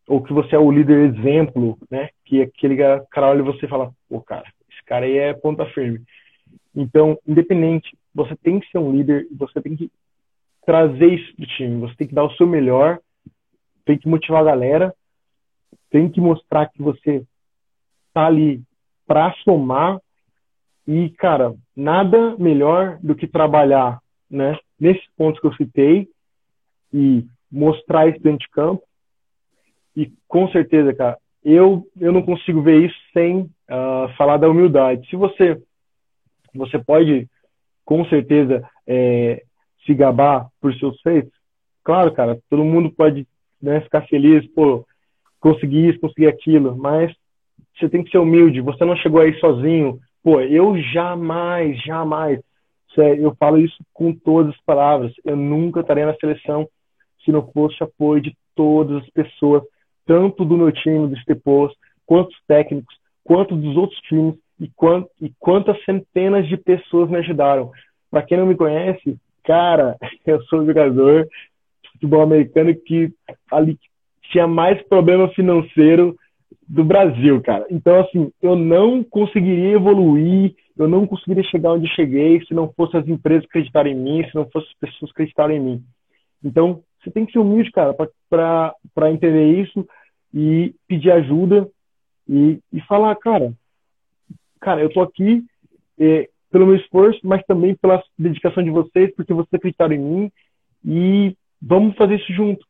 [0.08, 2.08] ou que você é o líder exemplo, né?
[2.24, 2.74] Que aquele
[3.10, 4.50] cara olha e você fala, pô, cara,
[4.86, 6.00] cara aí é ponta firme.
[6.74, 9.90] Então, independente, você tem que ser um líder, você tem que
[10.64, 12.98] trazer isso pro time, você tem que dar o seu melhor,
[13.84, 14.94] tem que motivar a galera,
[15.90, 17.24] tem que mostrar que você
[18.14, 18.62] tá ali
[19.06, 19.98] para somar
[20.88, 26.08] e, cara, nada melhor do que trabalhar, né, nesses pontos que eu citei
[26.90, 28.82] e mostrar isso dentro de campo.
[29.94, 35.06] E com certeza, cara, eu, eu não consigo ver isso sem uh, falar da humildade.
[35.10, 35.62] Se você,
[36.54, 37.28] você pode,
[37.84, 39.42] com certeza, é,
[39.84, 41.32] se gabar por seus feitos,
[41.84, 43.26] claro, cara, todo mundo pode
[43.60, 44.86] né, ficar feliz, pô,
[45.38, 47.14] conseguir isso, conseguir aquilo, mas
[47.78, 50.00] você tem que ser humilde, você não chegou aí sozinho.
[50.30, 52.38] Pô, eu jamais, jamais,
[52.98, 56.68] eu falo isso com todas as palavras, eu nunca estaria na seleção
[57.24, 59.62] se não fosse apoio de todas as pessoas,
[60.04, 61.74] tanto do meu time, do Stepos,
[62.04, 67.16] quanto os técnicos, quanto dos outros times e, quant, e quantas centenas de pessoas me
[67.16, 67.70] ajudaram.
[68.10, 73.10] Para quem não me conhece, cara, eu sou jogador de futebol americano que
[73.50, 73.78] ali
[74.30, 76.14] tinha mais problema financeiro
[76.68, 77.66] do Brasil, cara.
[77.70, 82.96] Então, assim, eu não conseguiria evoluir, eu não conseguiria chegar onde cheguei se não fosse
[82.96, 85.84] as empresas acreditarem em mim, se não fosse as pessoas acreditarem em mim.
[86.44, 87.94] Então, você tem que ser humilde, cara,
[88.28, 89.86] para entender isso
[90.32, 91.68] e pedir ajuda
[92.28, 93.52] e, e falar, cara,
[94.60, 95.42] cara, eu tô aqui
[95.98, 100.32] é, pelo meu esforço, mas também pela dedicação de vocês, porque vocês acreditaram em mim
[100.84, 102.64] e vamos fazer isso junto.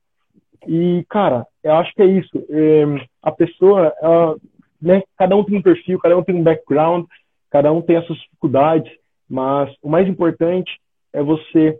[0.66, 2.46] E, cara, eu acho que é isso.
[2.50, 2.84] É,
[3.22, 4.36] a pessoa, ela,
[4.80, 7.06] né, cada um tem um perfil, cada um tem um background,
[7.50, 8.92] cada um tem as suas dificuldades,
[9.28, 10.70] mas o mais importante
[11.12, 11.78] é você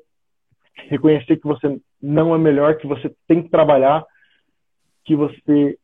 [0.89, 4.05] reconhecer que você não é melhor, que você tem que trabalhar,
[5.05, 5.79] que você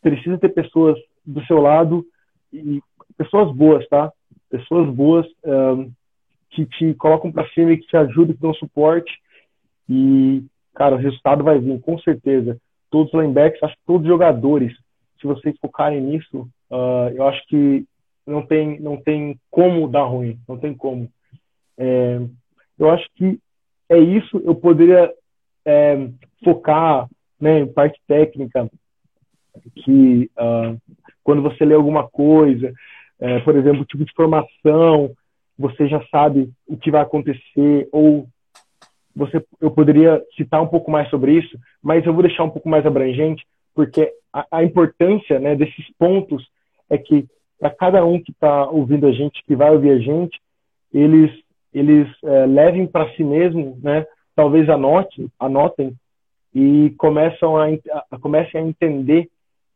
[0.00, 2.04] precisa ter pessoas do seu lado
[2.52, 2.80] e
[3.16, 4.12] pessoas boas, tá?
[4.48, 5.26] Pessoas boas
[6.50, 9.12] que te colocam para cima e que te ajudam, que dão suporte
[9.88, 10.44] e
[10.74, 12.58] cara, o resultado vai vir, com certeza.
[12.90, 14.72] Todos os linebackers, acho que todos os jogadores,
[15.20, 17.84] se vocês focarem nisso, uh, eu acho que
[18.26, 21.10] não tem, não tem como dar ruim, não tem como.
[21.78, 22.20] É,
[22.78, 23.38] eu acho que
[23.88, 24.40] é isso.
[24.44, 25.12] Eu poderia
[25.64, 26.08] é,
[26.44, 27.08] focar
[27.40, 28.70] né, em parte técnica,
[29.76, 30.78] que uh,
[31.24, 32.72] quando você lê alguma coisa,
[33.18, 35.10] é, por exemplo, tipo de formação,
[35.58, 38.26] você já sabe o que vai acontecer, ou
[39.14, 42.68] você, eu poderia citar um pouco mais sobre isso, mas eu vou deixar um pouco
[42.68, 46.46] mais abrangente, porque a, a importância né, desses pontos
[46.88, 47.26] é que
[47.58, 50.40] para cada um que está ouvindo a gente, que vai ouvir a gente,
[50.92, 51.30] eles
[51.72, 54.04] eles é, levem para si mesmo, né?
[54.34, 55.94] Talvez anotem, anotem
[56.52, 57.68] e começam a,
[58.10, 59.28] a, comecem a entender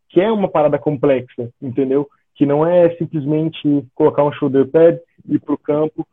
[0.09, 2.09] que é uma parada complexa, entendeu?
[2.35, 6.07] Que não é simplesmente colocar um shoulder pad, ir para o campo,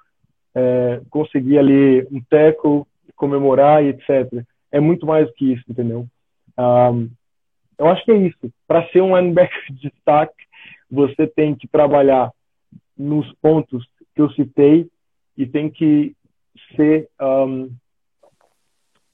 [0.53, 2.83] é, conseguir ali um tackle,
[3.21, 4.43] comemorar e etc.
[4.71, 6.07] É muito mais do que isso, entendeu?
[6.57, 7.07] Um,
[7.77, 8.51] eu acho que é isso.
[8.67, 10.43] Para ser um linebacker de destaque,
[10.89, 12.31] você tem que trabalhar
[12.97, 14.87] nos pontos que eu citei
[15.37, 16.15] e tem que
[16.75, 17.71] ser um,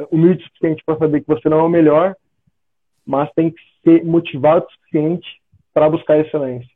[0.09, 2.15] humilde o suficiente para saber que você não é o melhor,
[3.05, 5.27] mas tem que ser motivado o suficiente
[5.73, 6.71] para buscar excelência.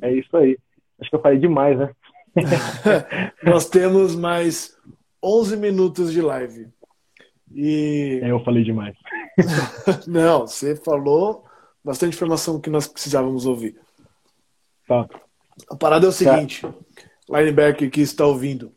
[0.00, 0.56] É isso aí.
[1.00, 1.90] Acho que eu falei demais, né?
[3.42, 4.76] Nós temos mais
[5.22, 6.68] 11 minutos de live.
[7.54, 8.20] E...
[8.22, 8.96] É, eu falei demais.
[10.06, 11.44] Não, você falou
[11.84, 13.76] bastante informação que nós precisávamos ouvir.
[14.86, 15.08] Tá.
[15.68, 17.38] A parada é o seguinte, tá.
[17.38, 18.72] linebacker que está ouvindo.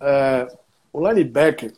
[0.00, 0.46] É,
[0.92, 1.72] o linebacker,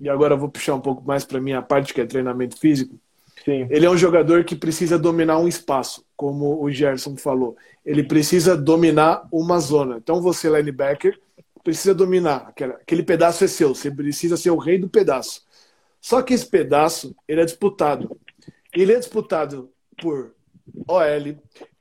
[0.00, 2.98] e agora eu vou puxar um pouco mais para minha parte que é treinamento físico.
[3.44, 3.66] Sim.
[3.70, 7.56] Ele é um jogador que precisa dominar um espaço, como o Gerson falou.
[7.84, 9.98] Ele precisa dominar uma zona.
[9.98, 11.18] Então você linebacker
[11.66, 12.54] precisa dominar.
[12.80, 15.42] Aquele pedaço é seu, você precisa ser o rei do pedaço.
[16.00, 18.16] Só que esse pedaço, ele é disputado.
[18.72, 19.68] Ele é disputado
[20.00, 20.32] por
[20.86, 21.02] OL,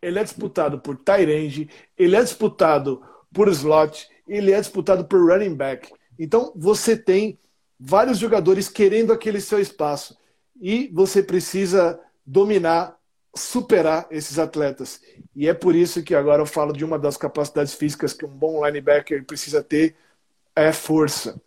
[0.02, 3.00] ele é disputado por Tyrande, ele é disputado
[3.32, 5.94] por slot, ele é disputado por running back.
[6.18, 7.38] Então você tem
[7.80, 10.18] vários jogadores querendo aquele seu espaço
[10.60, 12.98] e você precisa dominar
[13.38, 15.02] superar esses atletas.
[15.36, 18.30] E é por isso que agora eu falo de uma das capacidades físicas que um
[18.30, 19.96] bom linebacker precisa ter
[20.56, 21.40] é força.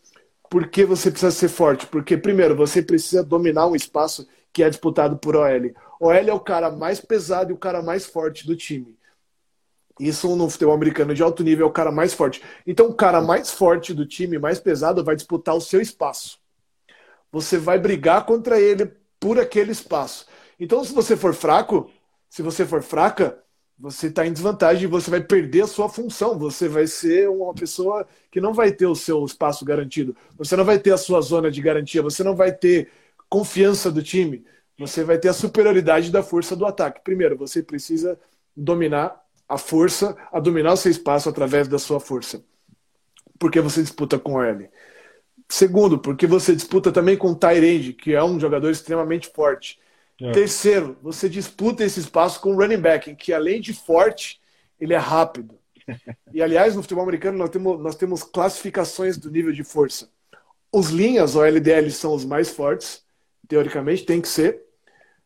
[0.50, 1.86] Por que você precisa ser forte?
[1.86, 5.72] Porque, primeiro, você precisa dominar um espaço que é disputado por OL.
[6.00, 8.96] OL é o cara mais pesado e o cara mais forte do time.
[9.98, 12.42] Isso no futebol americano de alto nível é o cara mais forte.
[12.66, 16.38] Então, o cara mais forte do time, mais pesado, vai disputar o seu espaço.
[17.32, 20.26] Você vai brigar contra ele por aquele espaço.
[20.58, 21.90] Então, se você for fraco,
[22.28, 23.42] se você for fraca,
[23.78, 26.36] você está em desvantagem e você vai perder a sua função.
[26.38, 30.16] Você vai ser uma pessoa que não vai ter o seu espaço garantido.
[30.36, 32.02] Você não vai ter a sua zona de garantia.
[32.02, 32.90] Você não vai ter
[33.28, 34.44] confiança do time.
[34.78, 37.02] Você vai ter a superioridade da força do ataque.
[37.04, 38.18] Primeiro, você precisa
[38.56, 42.42] dominar a força, a dominar o seu espaço através da sua força.
[43.38, 44.68] Porque você disputa com o L.
[45.48, 49.78] Segundo, porque você disputa também com o Tyrande, que é um jogador extremamente forte.
[50.20, 50.32] É.
[50.32, 54.40] Terceiro, você disputa esse espaço com o running back, que além de forte,
[54.80, 55.58] ele é rápido.
[56.34, 60.10] E aliás, no futebol americano nós temos, nós temos classificações do nível de força.
[60.70, 63.02] Os linhas, ou LDL, são os mais fortes,
[63.48, 64.60] teoricamente, tem que ser.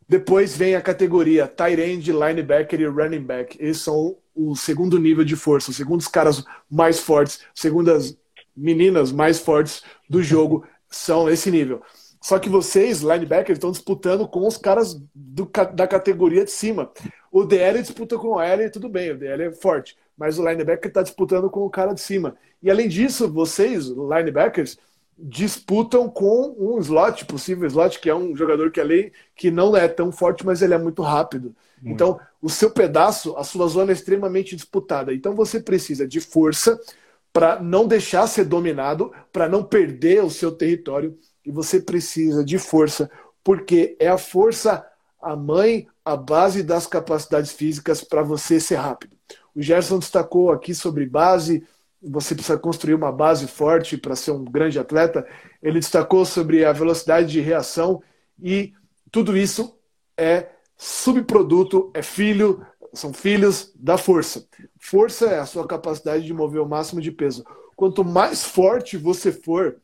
[0.09, 3.57] Depois vem a categoria tight end, linebacker e running back.
[3.61, 8.17] Esses são o segundo nível de força, os segundos caras mais fortes, segundas
[8.57, 11.83] meninas mais fortes do jogo são esse nível.
[12.23, 16.91] Só que vocês, linebackers, estão disputando com os caras do, da categoria de cima.
[17.33, 20.89] O DL disputa com o L, tudo bem, o DL é forte, mas o linebacker
[20.89, 22.37] está disputando com o cara de cima.
[22.63, 24.79] E além disso, vocês, linebackers,
[25.19, 29.89] disputam com um slot, possível slot, que é um jogador que, ali, que não é
[29.89, 31.55] tão forte, mas ele é muito rápido.
[31.81, 31.95] Muito.
[31.95, 35.13] Então, o seu pedaço, a sua zona é extremamente disputada.
[35.13, 36.79] Então, você precisa de força
[37.33, 41.19] para não deixar ser dominado, para não perder o seu território.
[41.45, 43.11] E você precisa de força,
[43.43, 44.87] porque é a força
[45.23, 49.17] a mãe, a base das capacidades físicas para você ser rápido.
[49.55, 51.65] O Gerson destacou aqui sobre base,
[52.03, 55.25] você precisa construir uma base forte para ser um grande atleta.
[55.63, 58.03] Ele destacou sobre a velocidade de reação
[58.43, 58.73] e
[59.13, 59.79] tudo isso
[60.17, 64.45] é subproduto, é filho, são filhos da força.
[64.81, 67.45] Força é a sua capacidade de mover o máximo de peso.
[67.77, 69.77] Quanto mais forte você for,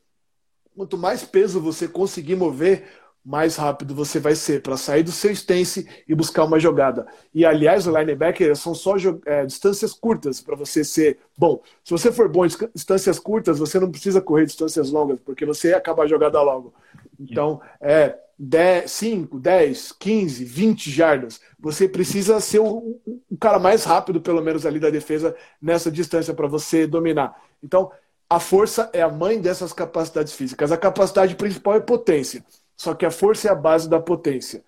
[0.78, 2.84] quanto mais peso você conseguir mover,
[3.24, 7.04] mais rápido você vai ser para sair do seu stance e buscar uma jogada.
[7.34, 8.94] E aliás, o linebacker são só
[9.26, 11.60] é, distâncias curtas para você ser bom.
[11.82, 15.74] Se você for bom em distâncias curtas, você não precisa correr distâncias longas, porque você
[15.74, 16.72] acaba a jogada logo.
[17.18, 21.40] Então, é 10, 5, 10, 15, 20 jardas.
[21.58, 26.32] Você precisa ser o, o cara mais rápido, pelo menos ali da defesa, nessa distância
[26.32, 27.36] para você dominar.
[27.60, 27.90] Então,
[28.30, 30.70] a força é a mãe dessas capacidades físicas.
[30.70, 32.44] A capacidade principal é potência.
[32.76, 34.62] Só que a força é a base da potência.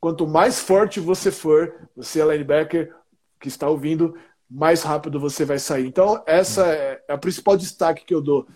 [0.00, 2.94] Quanto mais forte você for, você é linebacker
[3.40, 4.16] que está ouvindo,
[4.48, 5.86] mais rápido você vai sair.
[5.86, 8.46] Então, essa é a principal destaque que eu dou.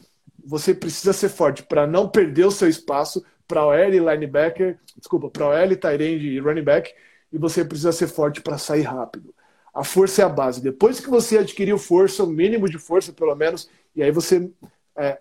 [0.46, 5.28] Você precisa ser forte para não perder o seu espaço para o L linebacker, desculpa,
[5.28, 6.94] para o L tight e running back,
[7.32, 9.34] e você precisa ser forte para sair rápido.
[9.72, 10.62] A força é a base.
[10.62, 14.50] Depois que você adquiriu força, o mínimo de força pelo menos, e aí você
[14.96, 15.18] é,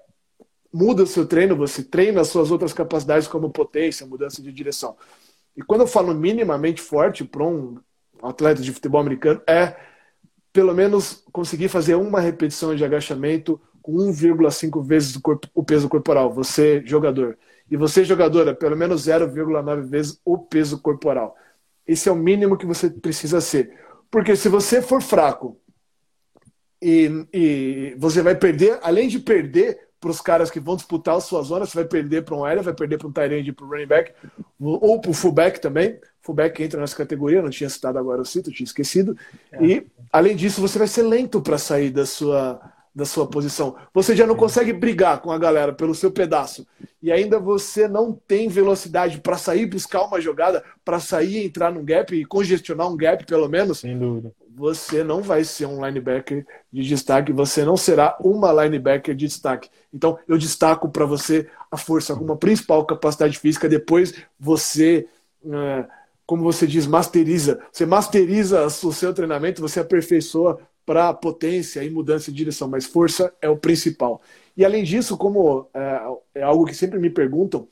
[0.73, 4.97] muda o seu treino, você treina as suas outras capacidades como potência, mudança de direção.
[5.55, 7.77] E quando eu falo minimamente forte para um
[8.21, 9.75] atleta de futebol americano, é
[10.51, 15.89] pelo menos conseguir fazer uma repetição de agachamento com 1,5 vezes o, corpo, o, peso
[15.89, 17.37] corporal, você jogador.
[17.69, 21.35] E você jogadora, pelo menos 0,9 vezes o peso corporal.
[21.85, 23.77] Esse é o mínimo que você precisa ser.
[24.09, 25.59] Porque se você for fraco
[26.83, 31.21] e, e você vai perder, além de perder para os caras que vão disputar a
[31.21, 33.65] sua zona, você vai perder para um aéreo, vai perder para um tight e para
[33.65, 34.11] o running back,
[34.59, 35.97] ou para o fullback também.
[36.21, 39.17] Fullback entra nessa categoria, não tinha citado agora o cito, tinha esquecido.
[39.49, 39.65] É.
[39.65, 42.59] E, além disso, você vai ser lento para sair da sua,
[42.93, 43.77] da sua posição.
[43.93, 46.67] Você já não consegue brigar com a galera pelo seu pedaço.
[47.01, 51.83] E ainda você não tem velocidade para sair buscar uma jogada, para sair entrar num
[51.85, 53.79] gap e congestionar um gap, pelo menos.
[53.79, 59.15] Sem dúvida você não vai ser um linebacker de destaque, você não será uma linebacker
[59.15, 59.69] de destaque.
[59.91, 65.07] Então, eu destaco para você a força como a principal capacidade física, depois você,
[65.45, 65.85] é,
[66.25, 67.61] como você diz, masteriza.
[67.71, 73.33] Você masteriza o seu treinamento, você aperfeiçoa para potência e mudança de direção, mas força
[73.41, 74.21] é o principal.
[74.55, 76.01] E além disso, como é,
[76.35, 77.67] é algo que sempre me perguntam,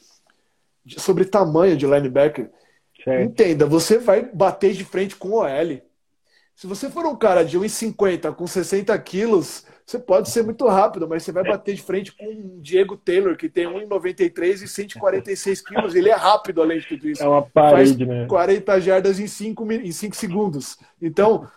[0.98, 2.50] sobre tamanho de linebacker,
[3.04, 3.24] certo.
[3.24, 5.91] entenda, você vai bater de frente com o OL
[6.56, 11.08] se você for um cara de 1,50 com 60 quilos, você pode ser muito rápido,
[11.08, 15.62] mas você vai bater de frente com o Diego Taylor, que tem 1,93 e 146
[15.66, 15.96] quilos.
[15.96, 17.24] Ele é rápido, além de tudo isso.
[17.24, 18.26] É uma parede, Faz né?
[18.28, 20.78] 40 jardas em 5, em 5 segundos.
[21.02, 21.48] Então,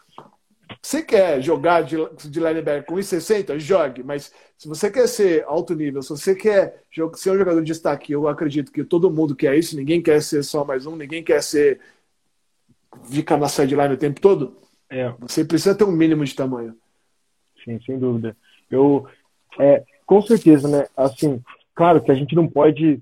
[0.80, 1.96] você quer jogar de,
[2.28, 3.58] de linebacker com 1,60?
[3.58, 4.02] Jogue.
[4.02, 6.82] Mas se você quer ser alto nível, se você quer
[7.14, 9.76] ser um jogador de destaque, eu acredito que todo mundo quer isso.
[9.76, 11.78] Ninguém quer ser só mais um, ninguém quer ser
[13.04, 15.08] ficar na sideline o tempo todo é.
[15.20, 16.74] Você precisa ter um mínimo de tamanho.
[17.64, 18.36] Sim, sem dúvida.
[18.70, 19.06] Eu,
[19.58, 20.86] é, com certeza, né?
[20.96, 21.42] Assim,
[21.74, 23.00] claro que a gente não pode,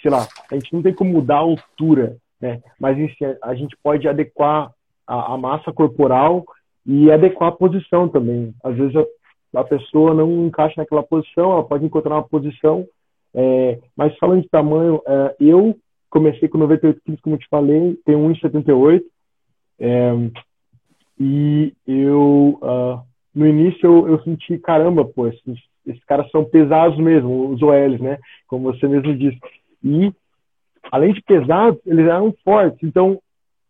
[0.00, 2.62] sei lá, a gente não tem como mudar a altura, né?
[2.78, 2.96] Mas
[3.42, 4.72] a gente pode adequar
[5.06, 6.44] a, a massa corporal
[6.86, 8.54] e adequar a posição também.
[8.64, 12.86] Às vezes a, a, pessoa não encaixa naquela posição, ela pode encontrar uma posição.
[13.34, 15.76] É, mas falando de tamanho, é, eu
[16.08, 19.02] comecei com 98 quilos, como eu te falei, tenho 1,78.
[19.80, 20.12] É,
[21.18, 23.00] e eu, uh,
[23.34, 25.42] no início, eu, eu, senti, caramba, pô, esse,
[25.86, 28.18] esses caras são pesados mesmo, os OLs, né?
[28.46, 29.38] Como você mesmo disse.
[29.82, 30.12] E,
[30.90, 32.78] além de pesados, eles eram fortes.
[32.82, 33.20] Então,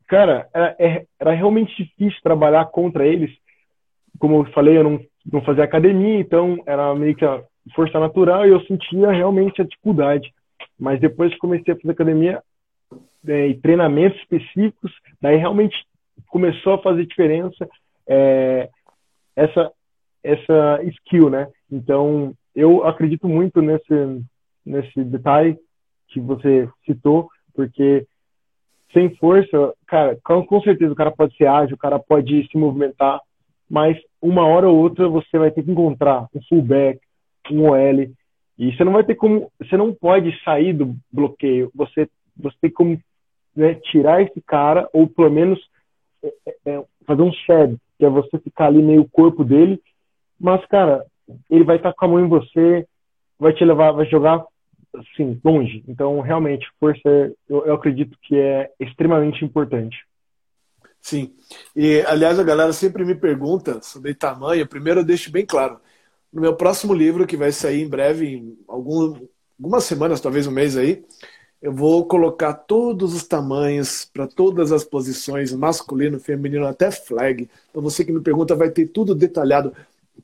[0.07, 3.31] cara, era, é, era realmente difícil trabalhar contra eles.
[4.19, 5.01] Como eu falei, eu não,
[5.33, 7.43] não fazia academia, então era meio que a
[7.75, 10.33] força natural e eu sentia realmente a dificuldade.
[10.79, 12.43] Mas depois que comecei a fazer academia
[13.27, 15.77] é, e treinamentos específicos, daí realmente
[16.27, 17.69] começou a fazer diferença
[18.07, 18.69] é,
[19.37, 19.73] essa
[20.23, 21.49] essa skill, né?
[21.71, 24.23] Então eu acredito muito nesse
[24.65, 25.57] nesse detalhe
[26.09, 28.07] que você citou, porque
[28.93, 32.57] sem força, cara, com, com certeza o cara pode ser ágil, o cara pode se
[32.57, 33.21] movimentar,
[33.69, 36.99] mas uma hora ou outra você vai ter que encontrar um fullback,
[37.51, 38.11] um OL,
[38.59, 42.71] e você não vai ter como, você não pode sair do bloqueio, você, você tem
[42.71, 42.99] como
[43.55, 45.59] né, tirar esse cara, ou pelo menos
[46.23, 49.81] é, é, fazer um shed, que é você ficar ali meio corpo dele,
[50.39, 51.05] mas, cara,
[51.51, 52.87] ele vai estar com a mão em você,
[53.39, 54.45] vai te levar, vai jogar
[54.95, 55.85] assim, longe.
[55.89, 57.09] Então, realmente, força,
[57.49, 59.97] eu, eu acredito que é extremamente importante.
[61.01, 61.33] Sim.
[61.75, 64.67] E, aliás, a galera sempre me pergunta sobre tamanho.
[64.67, 65.81] Primeiro, eu deixo bem claro.
[66.33, 69.17] No meu próximo livro, que vai sair em breve, em algum,
[69.59, 71.05] algumas semanas, talvez um mês aí,
[71.61, 77.49] eu vou colocar todos os tamanhos para todas as posições, masculino, feminino, até flag.
[77.71, 79.73] Então, você que me pergunta, vai ter tudo detalhado: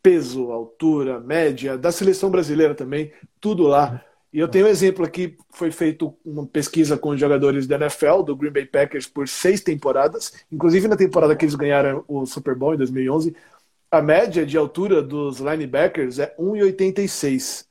[0.02, 4.04] peso, altura, média, da seleção brasileira também, tudo lá.
[4.32, 8.22] E eu tenho um exemplo aqui, foi feito uma pesquisa com os jogadores da NFL,
[8.22, 12.56] do Green Bay Packers, por seis temporadas, inclusive na temporada que eles ganharam o Super
[12.56, 13.34] Bowl em 2011,
[13.94, 17.64] a média de altura dos linebackers é 1,86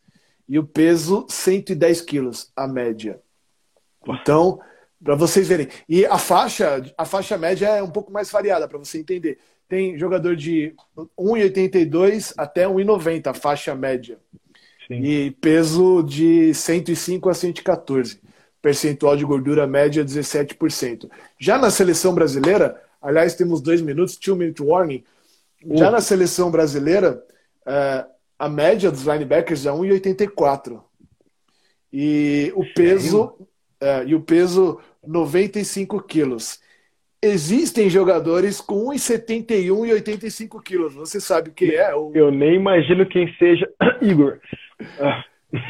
[0.47, 3.19] e o peso 110 quilos, a média.
[4.07, 4.59] Então,
[5.03, 5.67] para vocês verem.
[5.87, 9.37] E a faixa, a faixa média é um pouco mais variada, para você entender.
[9.67, 10.73] Tem jogador de
[11.19, 14.17] 1,82 até 1,90, a faixa média.
[14.87, 15.01] Sim.
[15.01, 18.19] E peso de 105 a 114.
[18.61, 21.09] Percentual de gordura média 17%.
[21.37, 25.03] Já na seleção brasileira, aliás, temos dois minutos, two minute warning.
[25.71, 27.23] Já na seleção brasileira,
[27.65, 28.05] é,
[28.37, 30.81] a média dos linebackers é 1,84.
[31.91, 33.33] E o peso.
[33.83, 36.61] É, e o peso 95 quilos.
[37.21, 40.93] Existem jogadores com 1,71 e 85 quilos.
[40.93, 41.93] Você sabe quem é?
[41.93, 42.11] O...
[42.13, 43.69] Eu nem imagino quem seja
[44.01, 44.39] Igor.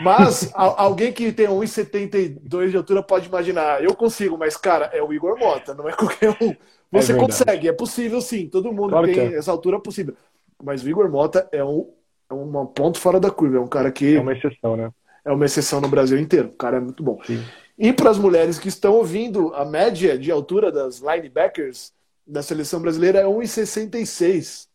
[0.03, 3.84] Mas alguém que tem 1,72 de altura pode imaginar.
[3.84, 6.55] Eu consigo, mas, cara, é o Igor Mota, não é qualquer um.
[6.91, 8.47] Você é consegue, é possível sim.
[8.47, 9.36] Todo mundo claro tem é.
[9.36, 10.16] essa altura possível.
[10.64, 11.91] Mas o Igor Mota é um,
[12.30, 13.57] é um ponto fora da curva.
[13.57, 14.16] É um cara que.
[14.16, 14.91] É uma exceção, né?
[15.26, 16.49] É uma exceção no Brasil inteiro.
[16.49, 17.20] O cara é muito bom.
[17.26, 17.43] Sim.
[17.78, 21.91] E para as mulheres que estão ouvindo, a média de altura das linebackers
[22.26, 24.67] da seleção brasileira é 1,66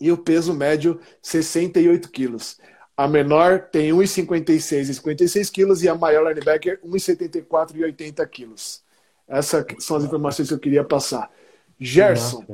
[0.00, 2.58] e o peso médio 68 quilos.
[2.96, 8.82] A menor tem 1,56 e 56 quilos e a maior linebacker 1,74 e 80 quilos.
[9.26, 11.30] Essas são as informações que eu queria passar.
[11.78, 12.44] Gerson.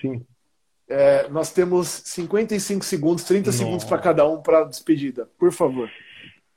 [0.00, 0.24] Sim.
[0.88, 3.58] É, nós temos 55 segundos, 30 Nossa.
[3.58, 5.28] segundos para cada um para a despedida.
[5.38, 5.88] Por favor.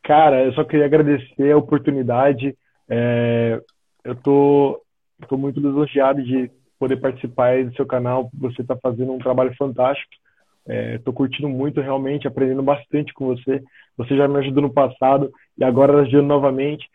[0.03, 2.57] Cara, eu só queria agradecer a oportunidade.
[2.95, 3.59] É,
[4.03, 4.79] eu tô,
[5.27, 8.29] tô muito lisonjeado de poder participar do seu canal.
[8.35, 10.11] Você está fazendo um trabalho fantástico.
[10.95, 13.63] Estou é, curtindo muito, realmente, aprendendo bastante com você.
[13.97, 16.87] Você já me ajudou no passado e agora ajudando novamente.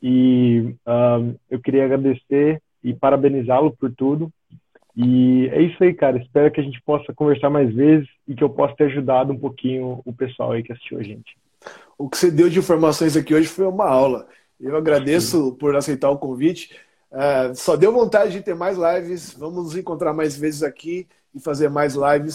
[0.00, 4.30] E um, eu queria agradecer e parabenizá-lo por tudo.
[4.96, 6.18] E é isso aí, cara.
[6.18, 9.38] Espero que a gente possa conversar mais vezes e que eu possa ter ajudado um
[9.38, 11.36] pouquinho o pessoal aí que assistiu a gente.
[11.98, 14.26] O que você deu de informações aqui hoje foi uma aula.
[14.60, 16.76] Eu agradeço por aceitar o convite.
[17.10, 19.32] Uh, só deu vontade de ter mais lives.
[19.32, 22.28] Vamos nos encontrar mais vezes aqui e fazer mais lives.